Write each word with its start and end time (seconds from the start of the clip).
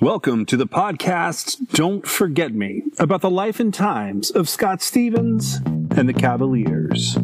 Welcome 0.00 0.46
to 0.46 0.56
the 0.56 0.66
podcast 0.66 1.72
Don't 1.74 2.06
Forget 2.06 2.54
Me 2.54 2.84
about 2.98 3.20
the 3.20 3.28
life 3.28 3.60
and 3.60 3.72
times 3.72 4.30
of 4.30 4.48
Scott 4.48 4.80
Stevens 4.80 5.56
and 5.90 6.08
the 6.08 6.14
Cavaliers. 6.14 7.18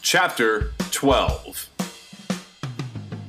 Chapter 0.00 0.70
12 0.92 1.67